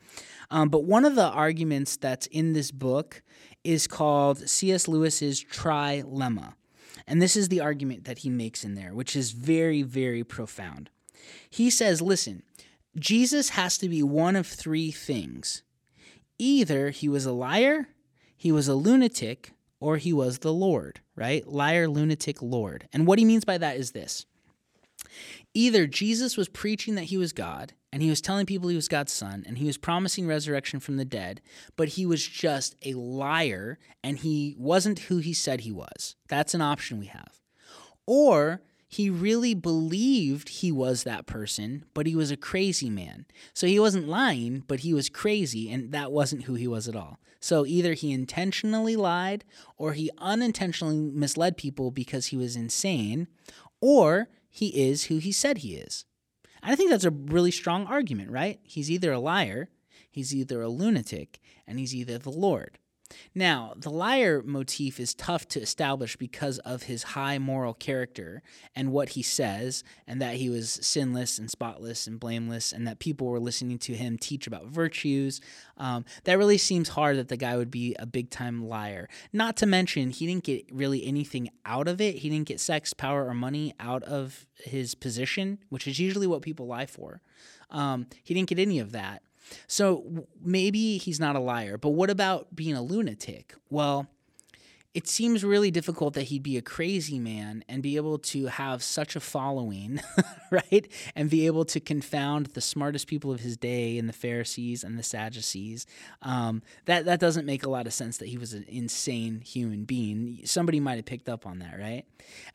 [0.52, 3.22] Um, but one of the arguments that's in this book
[3.64, 4.88] is called C.S.
[4.88, 6.54] Lewis's trilemma.
[7.08, 10.90] And this is the argument that he makes in there, which is very, very profound.
[11.50, 12.44] He says, listen,
[12.98, 15.64] Jesus has to be one of three things.
[16.38, 17.90] Either he was a liar,
[18.36, 21.48] he was a lunatic, or he was the Lord, right?
[21.48, 22.88] Liar, lunatic, Lord.
[22.92, 24.26] And what he means by that is this
[25.54, 28.88] either Jesus was preaching that he was God, and he was telling people he was
[28.88, 31.42] God's son, and he was promising resurrection from the dead,
[31.76, 36.16] but he was just a liar, and he wasn't who he said he was.
[36.28, 37.40] That's an option we have.
[38.06, 43.26] Or he really believed he was that person, but he was a crazy man.
[43.54, 46.96] So he wasn't lying, but he was crazy, and that wasn't who he was at
[46.96, 47.20] all.
[47.40, 49.46] So either he intentionally lied,
[49.78, 53.28] or he unintentionally misled people because he was insane,
[53.82, 56.06] or he is who he said he is.
[56.62, 58.60] And I think that's a really strong argument, right?
[58.64, 59.70] He's either a liar,
[60.12, 62.80] he's either a lunatic, and he's either the Lord.
[63.34, 68.42] Now, the liar motif is tough to establish because of his high moral character
[68.76, 73.00] and what he says, and that he was sinless and spotless and blameless, and that
[73.00, 75.42] people were listening to him teach about virtues.
[75.78, 79.08] Um, that really seems hard that the guy would be a big time liar.
[79.34, 82.16] Not to mention, he didn't get really anything out of it.
[82.16, 86.42] He didn't get sex, power, or money out of his position, which is usually what
[86.42, 87.22] people lie for.
[87.70, 89.22] Um, he didn't get any of that.
[89.68, 93.54] So maybe he's not a liar, but what about being a lunatic?
[93.70, 94.08] Well,
[94.96, 98.82] it seems really difficult that he'd be a crazy man and be able to have
[98.82, 100.02] such a following,
[100.52, 100.88] right?
[101.16, 104.98] And be able to confound the smartest people of his day and the Pharisees and
[104.98, 105.86] the Sadducees.
[106.24, 109.84] Um, that that doesn't make a lot of sense that he was an insane human
[109.84, 110.42] being.
[110.46, 112.06] Somebody might have picked up on that, right?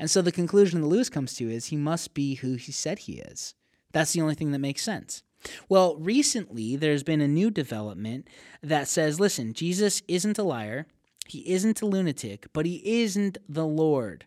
[0.01, 3.01] And so the conclusion that Lewis comes to is he must be who he said
[3.01, 3.55] he is.
[3.93, 5.23] That's the only thing that makes sense.
[5.69, 8.29] Well, recently there's been a new development
[8.63, 10.87] that says listen, Jesus isn't a liar,
[11.27, 14.27] he isn't a lunatic, but he isn't the Lord.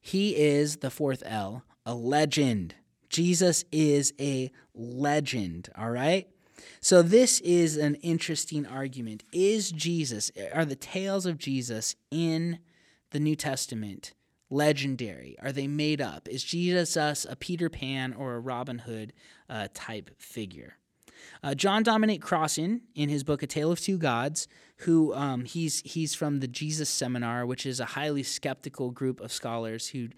[0.00, 2.74] He is the fourth L, a legend.
[3.08, 6.28] Jesus is a legend, all right?
[6.80, 9.24] So this is an interesting argument.
[9.32, 12.58] Is Jesus are the tales of Jesus in
[13.10, 14.12] the New Testament
[14.50, 15.36] legendary?
[15.42, 16.28] Are they made up?
[16.28, 19.12] Is Jesus a Peter Pan or a Robin Hood
[19.48, 20.78] uh, type figure?
[21.42, 25.80] Uh, John Dominic Crossan, in his book A Tale of Two Gods, who um, he's
[25.82, 30.08] he's from the Jesus Seminar, which is a highly skeptical group of scholars who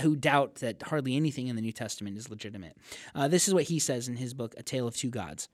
[0.00, 2.76] who doubt that hardly anything in the New Testament is legitimate.
[3.14, 5.48] Uh, this is what he says in his book A Tale of Two Gods.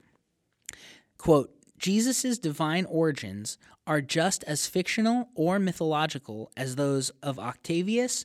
[1.18, 8.24] Quote, Jesus' divine origins are just as fictional or mythological as those of Octavius,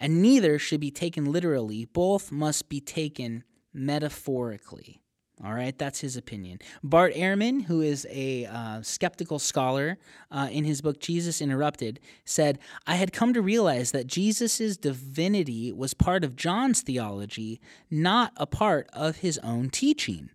[0.00, 1.86] and neither should be taken literally.
[1.86, 3.44] Both must be taken
[3.74, 5.00] metaphorically.
[5.42, 6.60] All right, that's his opinion.
[6.84, 9.98] Bart Ehrman, who is a uh, skeptical scholar,
[10.30, 15.72] uh, in his book Jesus Interrupted, said, I had come to realize that Jesus' divinity
[15.72, 17.60] was part of John's theology,
[17.90, 20.30] not a part of his own teaching.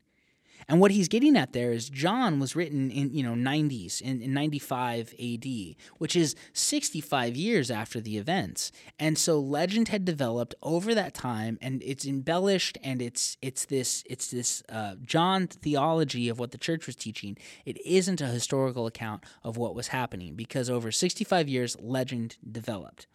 [0.69, 4.21] And what he's getting at there is John was written in you know 90s in,
[4.21, 8.71] in 95 AD, which is 65 years after the events.
[8.99, 14.03] And so legend had developed over that time, and it's embellished, and it's it's this
[14.05, 17.35] it's this uh, John theology of what the church was teaching.
[17.65, 23.07] It isn't a historical account of what was happening because over 65 years, legend developed.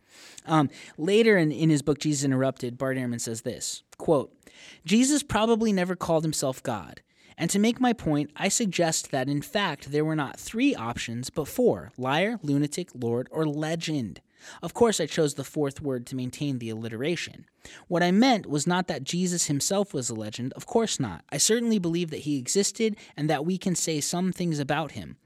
[0.47, 4.33] Um, later in, in his book, Jesus Interrupted, Bart Ehrman says this quote,
[4.85, 7.01] Jesus probably never called himself God.
[7.37, 11.31] And to make my point, I suggest that in fact there were not three options,
[11.31, 14.21] but four liar, lunatic, lord, or legend.
[14.63, 17.47] Of course, I chose the fourth word to maintain the alliteration.
[17.89, 21.25] What I meant was not that Jesus himself was a legend, of course not.
[21.33, 25.17] I certainly believe that he existed and that we can say some things about him.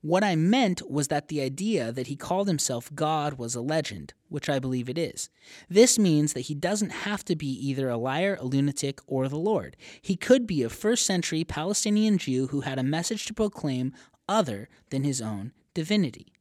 [0.00, 4.14] What I meant was that the idea that he called himself God was a legend,
[4.32, 5.28] which I believe it is.
[5.68, 9.36] This means that he doesn't have to be either a liar, a lunatic, or the
[9.36, 9.76] Lord.
[10.00, 13.92] He could be a first century Palestinian Jew who had a message to proclaim
[14.28, 16.32] other than his own divinity.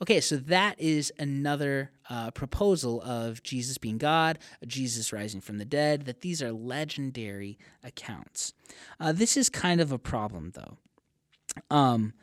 [0.00, 5.64] Okay, so that is another uh, proposal of Jesus being God, Jesus rising from the
[5.64, 8.54] dead, that these are legendary accounts.
[8.98, 10.78] Uh, this is kind of a problem, though.
[11.70, 12.14] Um,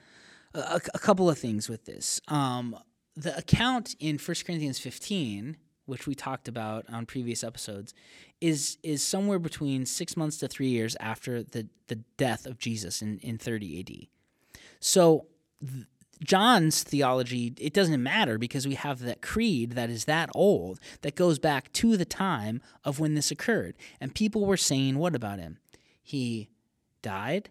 [0.54, 2.22] a, a couple of things with this.
[2.28, 2.78] Um,
[3.16, 7.94] the account in 1 Corinthians 15, which we talked about on previous episodes,
[8.42, 13.02] is is somewhere between six months to three years after the, the death of Jesus
[13.02, 14.62] in, in 30 AD.
[14.80, 15.28] So
[15.62, 15.86] th-
[16.24, 21.16] John's theology, it doesn't matter because we have that creed that is that old that
[21.16, 23.76] goes back to the time of when this occurred.
[24.00, 25.58] And people were saying, what about him?
[26.02, 26.50] He
[27.02, 27.50] died,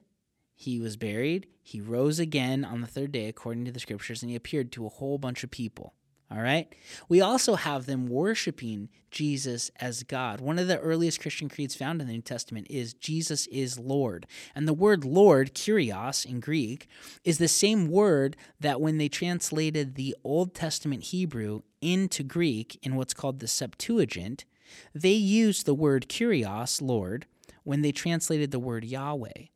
[0.63, 1.49] he was buried.
[1.63, 4.87] He rose again on the third day, according to the scriptures, and he appeared to
[4.87, 5.95] a whole bunch of people.
[6.31, 6.73] All right?
[7.09, 10.41] We also have them worshiping Jesus as God.
[10.41, 14.27] One of the earliest Christian creeds found in the New Testament is Jesus is Lord.
[14.55, 16.89] And the word Lord, kurios in Greek,
[17.23, 22.95] is the same word that when they translated the Old Testament Hebrew into Greek in
[22.95, 24.47] what's called the Septuagint,
[24.95, 27.27] they used the word kurios, Lord,
[27.65, 29.49] when they translated the word Yahweh.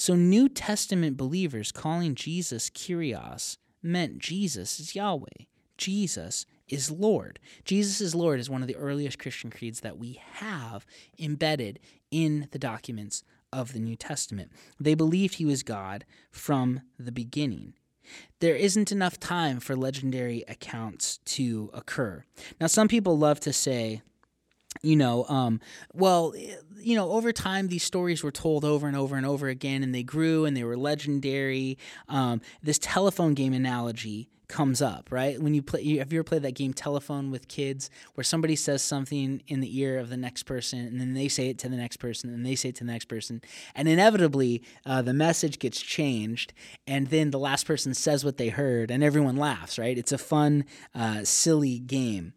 [0.00, 5.44] So, New Testament believers calling Jesus Kyrios meant Jesus is Yahweh.
[5.76, 7.38] Jesus is Lord.
[7.66, 10.86] Jesus is Lord is one of the earliest Christian creeds that we have
[11.18, 11.80] embedded
[12.10, 14.50] in the documents of the New Testament.
[14.80, 17.74] They believed he was God from the beginning.
[18.38, 22.24] There isn't enough time for legendary accounts to occur.
[22.58, 24.00] Now, some people love to say,
[24.82, 25.60] you know, um,
[25.92, 26.34] well,
[26.78, 29.94] you know, over time, these stories were told over and over and over again, and
[29.94, 31.76] they grew and they were legendary.
[32.08, 35.40] Um, this telephone game analogy comes up, right?
[35.40, 38.82] When you play, have you ever played that game Telephone with kids, where somebody says
[38.82, 41.76] something in the ear of the next person, and then they say it to the
[41.76, 43.40] next person, and they say it to the next person,
[43.74, 46.52] and inevitably uh, the message gets changed,
[46.86, 49.96] and then the last person says what they heard, and everyone laughs, right?
[49.96, 50.64] It's a fun,
[50.94, 52.32] uh, silly game.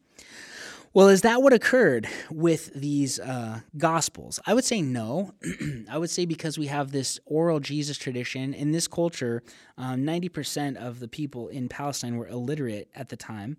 [0.96, 4.40] Well, is that what occurred with these uh, gospels?
[4.46, 5.34] I would say no.
[5.90, 9.42] I would say because we have this oral Jesus tradition in this culture,
[9.76, 13.58] um, 90% of the people in Palestine were illiterate at the time.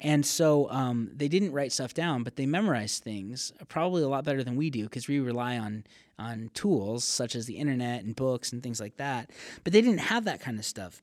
[0.00, 4.24] And so um, they didn't write stuff down, but they memorized things probably a lot
[4.24, 5.84] better than we do because we rely on
[6.18, 9.30] on tools such as the internet and books and things like that.
[9.64, 11.02] But they didn't have that kind of stuff.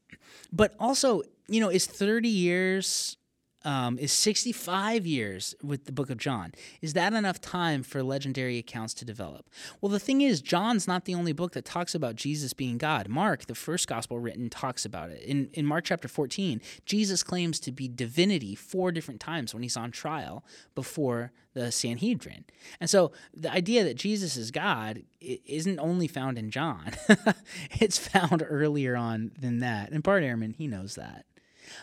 [0.51, 3.17] But also, you know, is 30 years
[3.63, 6.53] um, is 65 years with the book of John.
[6.81, 9.49] Is that enough time for legendary accounts to develop?
[9.81, 13.07] Well, the thing is, John's not the only book that talks about Jesus being God.
[13.09, 15.21] Mark, the first gospel written, talks about it.
[15.23, 19.77] In, in Mark chapter 14, Jesus claims to be divinity four different times when he's
[19.77, 20.45] on trial
[20.75, 22.45] before the Sanhedrin.
[22.79, 26.91] And so the idea that Jesus is God isn't only found in John,
[27.71, 29.91] it's found earlier on than that.
[29.91, 31.25] And Bart Ehrman, he knows that.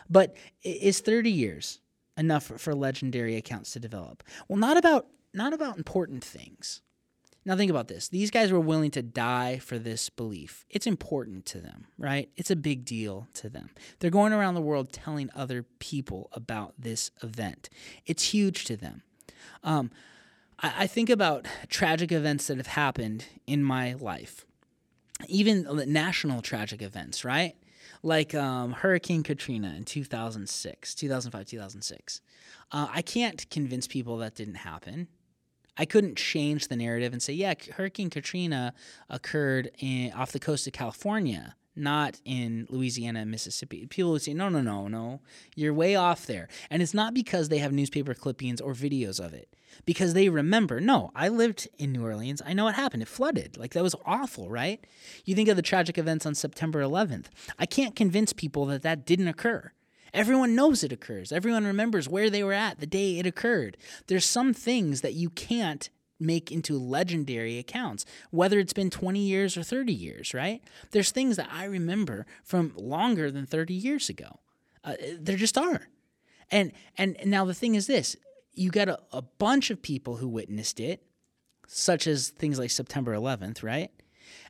[0.09, 1.81] But is 30 years
[2.17, 4.23] enough for legendary accounts to develop?
[4.49, 6.81] Well, not about not about important things.
[7.45, 8.09] Now think about this.
[8.09, 10.65] These guys were willing to die for this belief.
[10.71, 12.31] It's important to them, right?
[12.37, 13.71] It's a big deal to them.
[13.99, 17.69] They're going around the world telling other people about this event.
[18.07, 19.03] It's huge to them.
[19.63, 19.91] Um,
[20.59, 24.47] I, I think about tragic events that have happened in my life,
[25.29, 27.57] even national tragic events, right?
[28.05, 32.21] Like um, Hurricane Katrina in 2006, 2005, 2006.
[32.71, 35.09] Uh, I can't convince people that didn't happen.
[35.77, 38.75] I couldn't change the narrative and say, yeah, Hurricane Katrina
[39.09, 43.87] occurred in, off the coast of California, not in Louisiana and Mississippi.
[43.87, 45.21] People would say, no, no, no, no,
[45.55, 46.49] you're way off there.
[46.71, 49.55] And it's not because they have newspaper clippings or videos of it
[49.85, 52.43] because they remember, no, I lived in New Orleans.
[52.45, 53.03] I know what happened.
[53.03, 53.57] It flooded.
[53.57, 54.85] Like that was awful, right?
[55.25, 57.27] You think of the tragic events on September 11th.
[57.59, 59.73] I can't convince people that that didn't occur.
[60.13, 61.33] Everyone knows it occurs.
[61.33, 63.77] Everyone remembers where they were at the day it occurred.
[64.07, 65.91] There's some things that you can't
[66.21, 70.63] make into legendary accounts, whether it's been 20 years or 30 years, right?
[70.93, 74.41] There's things that I remember from longer than 30 years ago.
[74.83, 75.89] Uh, there just are.
[76.51, 78.17] And and now the thing is this,
[78.53, 81.03] you got a, a bunch of people who witnessed it,
[81.67, 83.91] such as things like September 11th, right?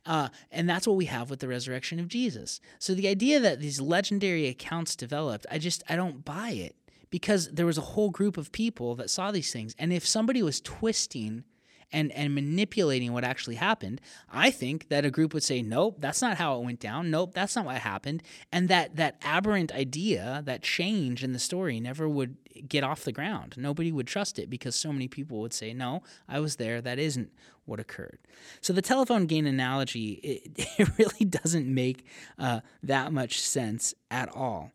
[0.05, 2.59] Uh, and that's what we have with the resurrection of Jesus.
[2.79, 6.75] So the idea that these legendary accounts developed, I just I don't buy it
[7.09, 10.43] because there was a whole group of people that saw these things, and if somebody
[10.43, 11.43] was twisting
[11.91, 16.21] and and manipulating what actually happened, I think that a group would say, "Nope, that's
[16.21, 17.11] not how it went down.
[17.11, 21.79] Nope, that's not what happened." And that that aberrant idea, that change in the story
[21.79, 23.55] never would get off the ground.
[23.57, 26.81] Nobody would trust it because so many people would say, "No, I was there.
[26.81, 27.31] That isn't
[27.65, 28.19] what occurred."
[28.61, 32.05] So the telephone game analogy it, it really doesn't make
[32.37, 34.71] uh, that much sense at all.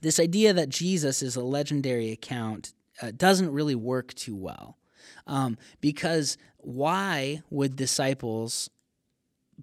[0.00, 4.76] This idea that Jesus is a legendary account uh, doesn't really work too well.
[5.26, 8.70] Um, because why would disciples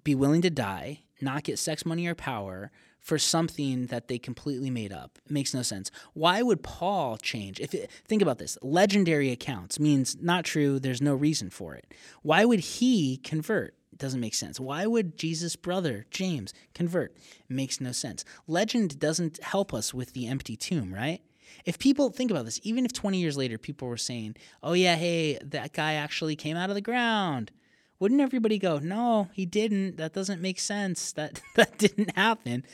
[0.04, 4.70] be willing to die, not get sex, money, or power for something that they completely
[4.70, 5.18] made up?
[5.24, 5.90] It makes no sense.
[6.12, 7.60] Why would Paul change?
[7.60, 10.78] If it, think about this, legendary accounts means not true.
[10.78, 11.92] There's no reason for it.
[12.22, 13.74] Why would he convert?
[13.96, 14.58] Doesn't make sense.
[14.58, 17.14] Why would Jesus' brother James convert?
[17.50, 18.24] Makes no sense.
[18.46, 21.20] Legend doesn't help us with the empty tomb, right?
[21.64, 24.96] If people think about this, even if 20 years later people were saying, oh, yeah,
[24.96, 27.50] hey, that guy actually came out of the ground,
[27.98, 29.98] wouldn't everybody go, no, he didn't.
[29.98, 31.12] That doesn't make sense.
[31.12, 32.64] That, that didn't happen.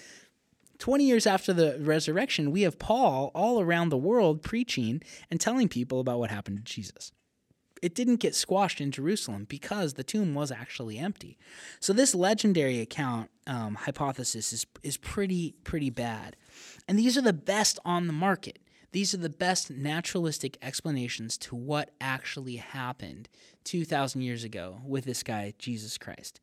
[0.79, 5.68] 20 years after the resurrection, we have Paul all around the world preaching and telling
[5.68, 7.12] people about what happened to Jesus.
[7.83, 11.39] It didn't get squashed in Jerusalem because the tomb was actually empty.
[11.81, 16.37] So this legendary account um, hypothesis is is pretty pretty bad,
[16.89, 18.59] and these are the best on the market.
[18.93, 23.28] These are the best naturalistic explanations to what actually happened
[23.64, 26.41] 2,000 years ago with this guy, Jesus Christ.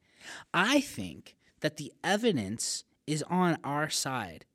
[0.53, 4.45] I think that the evidence is on our side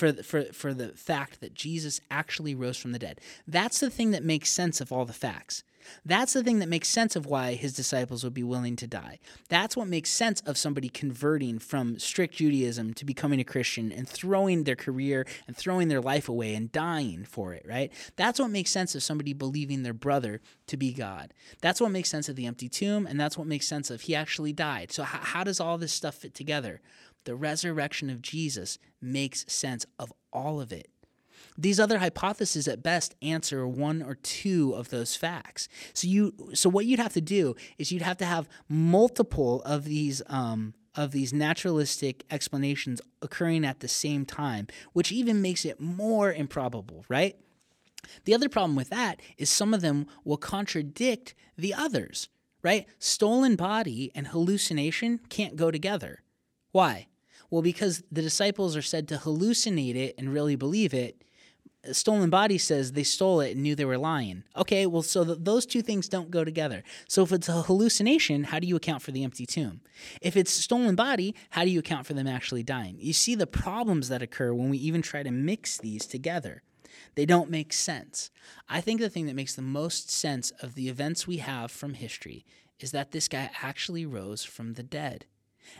[0.00, 3.20] for the, for for the fact that Jesus actually rose from the dead.
[3.46, 5.62] That's the thing that makes sense of all the facts.
[6.04, 9.18] That's the thing that makes sense of why his disciples would be willing to die.
[9.48, 14.08] That's what makes sense of somebody converting from strict Judaism to becoming a Christian and
[14.08, 17.92] throwing their career and throwing their life away and dying for it, right?
[18.16, 21.34] That's what makes sense of somebody believing their brother to be God.
[21.60, 24.14] That's what makes sense of the empty tomb, and that's what makes sense of he
[24.14, 24.92] actually died.
[24.92, 26.80] So, how, how does all this stuff fit together?
[27.24, 30.90] The resurrection of Jesus makes sense of all of it.
[31.56, 35.68] These other hypotheses at best answer one or two of those facts.
[35.92, 39.84] So you so what you'd have to do is you'd have to have multiple of
[39.84, 45.80] these um, of these naturalistic explanations occurring at the same time, which even makes it
[45.80, 47.36] more improbable, right?
[48.24, 52.28] The other problem with that is some of them will contradict the others,
[52.62, 52.86] right?
[52.98, 56.22] Stolen body and hallucination can't go together.
[56.72, 57.06] Why?
[57.50, 61.24] Well, because the disciples are said to hallucinate it and really believe it,
[61.92, 64.44] stolen body says they stole it and knew they were lying.
[64.56, 66.82] Okay, well, so th- those two things don't go together.
[67.08, 69.80] So if it's a hallucination, how do you account for the empty tomb?
[70.20, 72.96] If it's stolen body, how do you account for them actually dying?
[72.98, 76.62] You see the problems that occur when we even try to mix these together.
[77.14, 78.30] They don't make sense.
[78.68, 81.94] I think the thing that makes the most sense of the events we have from
[81.94, 82.44] history
[82.78, 85.26] is that this guy actually rose from the dead.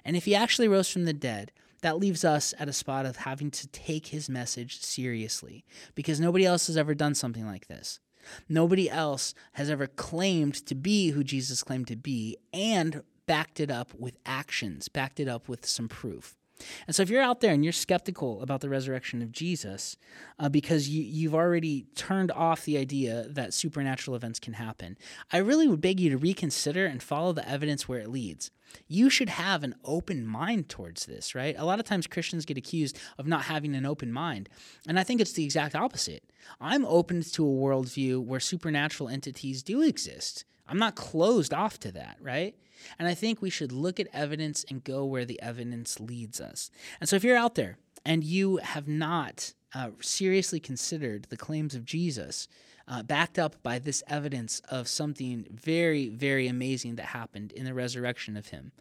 [0.05, 1.53] And if he actually rose from the dead,
[1.83, 5.65] that leaves us at a spot of having to take his message seriously
[5.95, 8.01] because nobody else has ever done something like this.
[8.49, 13.71] Nobody else has ever claimed to be who Jesus claimed to be and backed it
[13.71, 16.37] up with actions, backed it up with some proof.
[16.87, 19.97] And so, if you're out there and you're skeptical about the resurrection of Jesus
[20.39, 24.97] uh, because you, you've already turned off the idea that supernatural events can happen,
[25.33, 28.51] I really would beg you to reconsider and follow the evidence where it leads.
[28.87, 31.55] You should have an open mind towards this, right?
[31.59, 34.49] A lot of times Christians get accused of not having an open mind.
[34.87, 36.23] And I think it's the exact opposite.
[36.61, 40.45] I'm open to a worldview where supernatural entities do exist.
[40.71, 42.55] I'm not closed off to that, right?
[42.99, 46.71] And I think we should look at evidence and go where the evidence leads us.
[47.01, 51.75] And so if you're out there and you have not uh, seriously considered the claims
[51.75, 52.49] of Jesus,
[52.89, 57.75] uh, backed up by this evidence of something very, very amazing that happened in the
[57.75, 58.73] resurrection of him,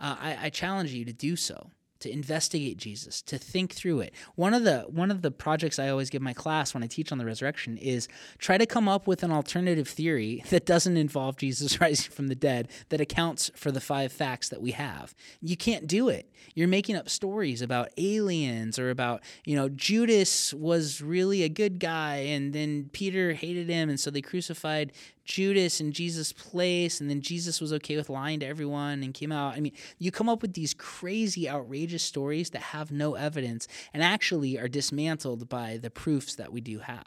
[0.00, 1.70] uh, I, I challenge you to do so
[2.04, 4.12] to investigate Jesus, to think through it.
[4.34, 7.10] One of the one of the projects I always give my class when I teach
[7.10, 11.38] on the resurrection is try to come up with an alternative theory that doesn't involve
[11.38, 15.14] Jesus rising from the dead that accounts for the five facts that we have.
[15.40, 16.30] You can't do it.
[16.54, 21.78] You're making up stories about aliens or about, you know, Judas was really a good
[21.78, 24.92] guy and then Peter hated him and so they crucified
[25.24, 29.32] Judas in Jesus' place, and then Jesus was okay with lying to everyone and came
[29.32, 29.54] out.
[29.54, 34.02] I mean, you come up with these crazy, outrageous stories that have no evidence and
[34.02, 37.06] actually are dismantled by the proofs that we do have.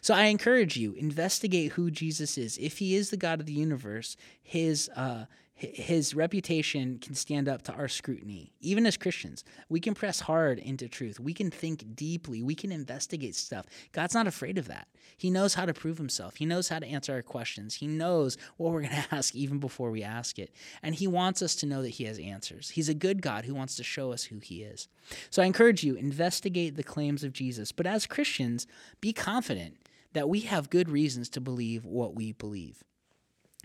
[0.00, 2.56] So I encourage you, investigate who Jesus is.
[2.58, 5.24] If he is the God of the universe, his uh,
[5.56, 8.52] his reputation can stand up to our scrutiny.
[8.60, 11.20] Even as Christians, we can press hard into truth.
[11.20, 12.42] We can think deeply.
[12.42, 13.66] We can investigate stuff.
[13.92, 14.88] God's not afraid of that.
[15.16, 16.36] He knows how to prove himself.
[16.36, 17.76] He knows how to answer our questions.
[17.76, 20.52] He knows what we're going to ask even before we ask it.
[20.82, 22.70] And he wants us to know that he has answers.
[22.70, 24.88] He's a good God who wants to show us who he is.
[25.30, 27.70] So I encourage you, investigate the claims of Jesus.
[27.70, 28.66] But as Christians,
[29.00, 29.76] be confident
[30.14, 32.82] that we have good reasons to believe what we believe.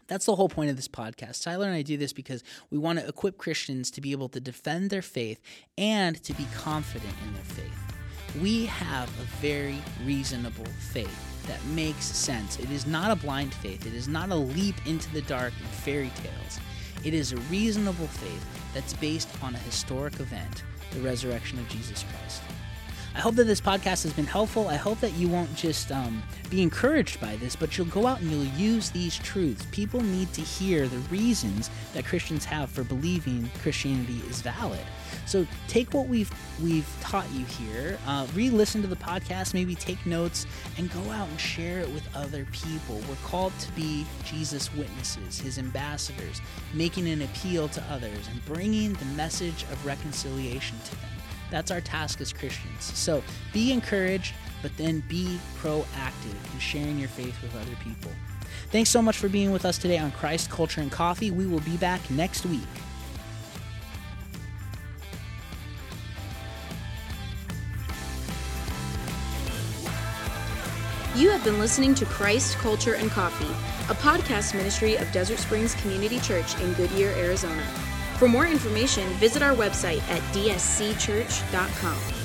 [0.10, 1.44] That's the whole point of this podcast.
[1.44, 4.40] Tyler and I do this because we want to equip Christians to be able to
[4.40, 5.40] defend their faith
[5.78, 8.42] and to be confident in their faith.
[8.42, 12.60] We have a very reasonable faith that makes sense.
[12.60, 15.68] It is not a blind faith, it is not a leap into the dark in
[15.68, 16.60] fairy tales.
[17.04, 22.04] It is a reasonable faith that's based on a historic event, the resurrection of Jesus
[22.04, 22.42] Christ.
[23.20, 24.70] I hope that this podcast has been helpful.
[24.70, 28.22] I hope that you won't just um, be encouraged by this, but you'll go out
[28.22, 29.68] and you'll use these truths.
[29.74, 34.80] People need to hear the reasons that Christians have for believing Christianity is valid.
[35.26, 36.32] So take what we've
[36.64, 40.48] we've taught you here, uh, re-listen to the podcast, maybe take notes,
[40.78, 43.02] and go out and share it with other people.
[43.10, 46.40] We're called to be Jesus' witnesses, His ambassadors,
[46.74, 51.09] making an appeal to others and bringing the message of reconciliation to them.
[51.52, 52.84] That's our task as Christians.
[52.84, 53.24] So
[53.54, 58.12] be encouraged, but then be proactive in sharing your faith with other people.
[58.72, 61.32] Thanks so much for being with us today on Christ, Culture, and Coffee.
[61.32, 62.62] We will be back next week.
[71.16, 73.52] You have been listening to Christ, Culture, and Coffee,
[73.90, 77.64] a podcast ministry of Desert Springs Community Church in Goodyear, Arizona.
[78.20, 82.19] For more information, visit our website at dscchurch.com.